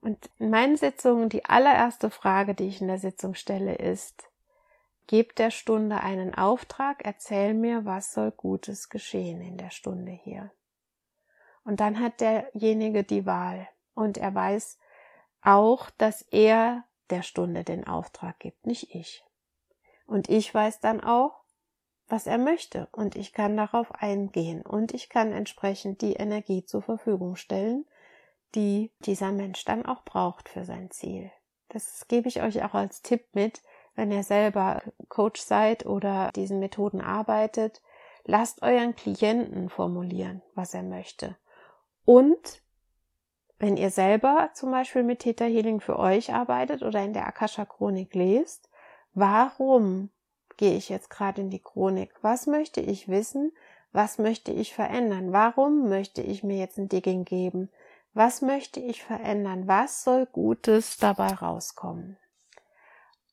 Und 0.00 0.30
in 0.40 0.50
meinen 0.50 0.76
Sitzungen 0.76 1.28
die 1.28 1.44
allererste 1.44 2.10
Frage, 2.10 2.56
die 2.56 2.66
ich 2.66 2.80
in 2.80 2.88
der 2.88 2.98
Sitzung 2.98 3.34
stelle, 3.34 3.76
ist, 3.76 4.24
Gebt 5.06 5.38
der 5.38 5.50
Stunde 5.50 6.00
einen 6.00 6.34
Auftrag, 6.34 7.04
erzähl 7.04 7.54
mir, 7.54 7.84
was 7.84 8.12
soll 8.12 8.32
Gutes 8.32 8.88
geschehen 8.88 9.40
in 9.40 9.56
der 9.56 9.70
Stunde 9.70 10.10
hier. 10.10 10.50
Und 11.64 11.80
dann 11.80 12.00
hat 12.00 12.20
derjenige 12.20 13.04
die 13.04 13.26
Wahl 13.26 13.68
und 13.94 14.18
er 14.18 14.34
weiß 14.34 14.78
auch, 15.42 15.90
dass 15.90 16.22
er 16.22 16.84
der 17.10 17.22
Stunde 17.22 17.62
den 17.62 17.86
Auftrag 17.86 18.38
gibt, 18.40 18.66
nicht 18.66 18.94
ich. 18.94 19.24
Und 20.06 20.28
ich 20.28 20.52
weiß 20.52 20.80
dann 20.80 21.00
auch, 21.00 21.42
was 22.08 22.26
er 22.26 22.38
möchte 22.38 22.88
und 22.92 23.16
ich 23.16 23.32
kann 23.32 23.56
darauf 23.56 23.92
eingehen 23.92 24.62
und 24.62 24.94
ich 24.94 25.08
kann 25.08 25.32
entsprechend 25.32 26.02
die 26.02 26.14
Energie 26.14 26.64
zur 26.64 26.82
Verfügung 26.82 27.36
stellen, 27.36 27.84
die 28.54 28.92
dieser 29.00 29.32
Mensch 29.32 29.64
dann 29.64 29.84
auch 29.84 30.04
braucht 30.04 30.48
für 30.48 30.64
sein 30.64 30.90
Ziel. 30.90 31.30
Das 31.68 32.06
gebe 32.06 32.28
ich 32.28 32.42
euch 32.42 32.62
auch 32.62 32.74
als 32.74 33.02
Tipp 33.02 33.26
mit, 33.32 33.62
wenn 33.96 34.12
ihr 34.12 34.22
selber 34.22 34.82
Coach 35.08 35.40
seid 35.40 35.86
oder 35.86 36.30
diesen 36.36 36.60
Methoden 36.60 37.00
arbeitet, 37.00 37.82
lasst 38.24 38.62
euren 38.62 38.94
Klienten 38.94 39.68
formulieren, 39.68 40.42
was 40.54 40.74
er 40.74 40.82
möchte. 40.82 41.36
Und 42.04 42.62
wenn 43.58 43.76
ihr 43.76 43.90
selber 43.90 44.50
zum 44.52 44.70
Beispiel 44.70 45.02
mit 45.02 45.20
Theta 45.20 45.46
Healing 45.46 45.80
für 45.80 45.98
euch 45.98 46.32
arbeitet 46.32 46.82
oder 46.82 47.02
in 47.02 47.14
der 47.14 47.26
Akasha 47.26 47.64
Chronik 47.64 48.14
lest, 48.14 48.68
warum 49.14 50.10
gehe 50.58 50.76
ich 50.76 50.90
jetzt 50.90 51.08
gerade 51.08 51.40
in 51.40 51.50
die 51.50 51.62
Chronik? 51.62 52.12
Was 52.20 52.46
möchte 52.46 52.80
ich 52.80 53.08
wissen? 53.08 53.52
Was 53.92 54.18
möchte 54.18 54.52
ich 54.52 54.74
verändern? 54.74 55.32
Warum 55.32 55.88
möchte 55.88 56.20
ich 56.20 56.44
mir 56.44 56.58
jetzt 56.58 56.76
ein 56.76 56.90
Digging 56.90 57.24
geben? 57.24 57.70
Was 58.12 58.42
möchte 58.42 58.78
ich 58.78 59.02
verändern? 59.02 59.66
Was 59.66 60.04
soll 60.04 60.26
Gutes 60.26 60.98
dabei 60.98 61.28
rauskommen? 61.28 62.18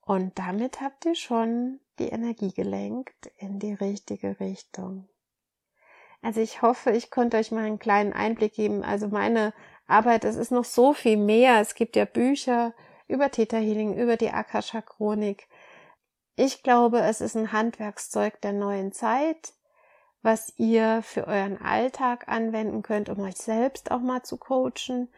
Und 0.05 0.37
damit 0.37 0.81
habt 0.81 1.05
ihr 1.05 1.15
schon 1.15 1.79
die 1.99 2.09
Energie 2.09 2.51
gelenkt 2.51 3.31
in 3.37 3.59
die 3.59 3.73
richtige 3.73 4.39
Richtung. 4.39 5.07
Also 6.21 6.41
ich 6.41 6.61
hoffe, 6.61 6.91
ich 6.91 7.11
konnte 7.11 7.37
euch 7.37 7.51
mal 7.51 7.65
einen 7.65 7.79
kleinen 7.79 8.13
Einblick 8.13 8.53
geben. 8.53 8.83
Also 8.83 9.07
meine 9.07 9.53
Arbeit, 9.87 10.23
es 10.23 10.35
ist 10.35 10.51
noch 10.51 10.65
so 10.65 10.93
viel 10.93 11.17
mehr. 11.17 11.59
Es 11.59 11.75
gibt 11.75 11.95
ja 11.95 12.05
Bücher 12.05 12.73
über 13.07 13.29
Theta 13.29 13.57
Healing, 13.57 13.95
über 13.95 14.17
die 14.17 14.31
Akasha 14.31 14.81
Chronik. 14.81 15.47
Ich 16.35 16.63
glaube, 16.63 17.01
es 17.01 17.21
ist 17.21 17.35
ein 17.35 17.51
Handwerkszeug 17.51 18.41
der 18.41 18.53
neuen 18.53 18.91
Zeit, 18.91 19.53
was 20.21 20.53
ihr 20.57 21.01
für 21.03 21.27
euren 21.27 21.61
Alltag 21.61 22.27
anwenden 22.27 22.81
könnt, 22.81 23.09
um 23.09 23.19
euch 23.19 23.35
selbst 23.35 23.91
auch 23.91 23.99
mal 23.99 24.23
zu 24.23 24.37
coachen, 24.37 25.09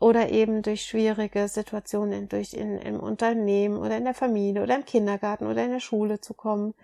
oder 0.00 0.30
eben 0.30 0.62
durch 0.62 0.82
schwierige 0.82 1.46
Situationen 1.46 2.28
durch 2.28 2.54
in, 2.54 2.78
im 2.78 2.98
Unternehmen 2.98 3.76
oder 3.76 3.98
in 3.98 4.04
der 4.04 4.14
Familie 4.14 4.62
oder 4.62 4.74
im 4.74 4.86
Kindergarten 4.86 5.46
oder 5.46 5.62
in 5.62 5.70
der 5.70 5.80
Schule 5.80 6.20
zu 6.20 6.34
kommen. 6.34 6.74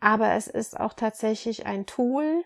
Aber 0.00 0.32
es 0.34 0.46
ist 0.46 0.78
auch 0.78 0.94
tatsächlich 0.94 1.66
ein 1.66 1.84
Tool, 1.84 2.44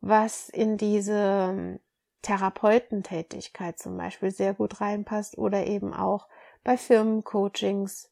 was 0.00 0.48
in 0.48 0.76
diese 0.76 1.50
ähm, 1.50 1.80
Therapeutentätigkeit 2.22 3.78
zum 3.78 3.96
Beispiel 3.96 4.32
sehr 4.32 4.54
gut 4.54 4.80
reinpasst 4.80 5.38
oder 5.38 5.66
eben 5.66 5.94
auch 5.94 6.26
bei 6.64 6.76
Firmencoachings 6.76 8.10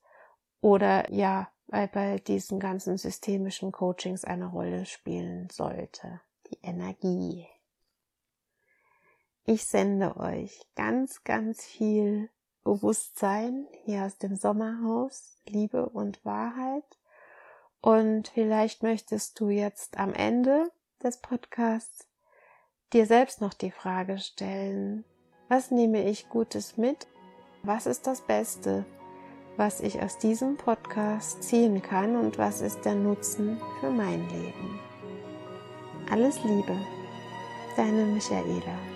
oder 0.61 1.12
ja, 1.12 1.49
bei, 1.66 1.89
bei 1.89 2.18
diesen 2.18 2.61
ganzen 2.61 2.97
systemischen 2.99 3.72
Coachings 3.72 4.24
eine 4.24 4.47
Rolle 4.47 4.87
spielen 4.87 5.49
sollte. 5.51 6.20
Die 6.51 6.59
Energie. 6.62 7.49
Ich 9.49 9.65
sende 9.65 10.17
euch 10.17 10.67
ganz, 10.75 11.23
ganz 11.23 11.65
viel 11.65 12.31
Bewusstsein 12.65 13.69
hier 13.85 14.03
aus 14.03 14.19
dem 14.19 14.35
Sommerhaus, 14.35 15.37
Liebe 15.47 15.89
und 15.89 16.25
Wahrheit. 16.25 16.99
Und 17.81 18.27
vielleicht 18.27 18.83
möchtest 18.83 19.39
du 19.39 19.49
jetzt 19.49 20.01
am 20.01 20.13
Ende 20.13 20.73
des 21.01 21.19
Podcasts 21.19 22.09
dir 22.93 23.07
selbst 23.07 23.41
noch 23.41 23.55
die 23.55 23.71
Frage 23.71 24.19
stellen, 24.19 25.05
was 25.49 25.71
nehme 25.71 26.03
ich 26.03 26.29
Gutes 26.29 26.77
mit? 26.77 27.07
Was 27.63 27.87
ist 27.87 28.09
das 28.09 28.23
Beste, 28.23 28.85
was 29.57 29.79
ich 29.81 30.03
aus 30.03 30.19
diesem 30.19 30.57
Podcast 30.57 31.45
ziehen 31.45 31.83
kann 31.83 32.17
und 32.17 32.37
was 32.37 32.63
ist 32.63 32.85
der 32.85 32.97
Nutzen 32.97 33.61
für 33.79 33.91
mein 33.91 34.29
Leben. 34.29 34.81
Alles 36.11 36.43
Liebe, 36.43 36.77
deine 37.77 38.07
Michaela. 38.07 38.96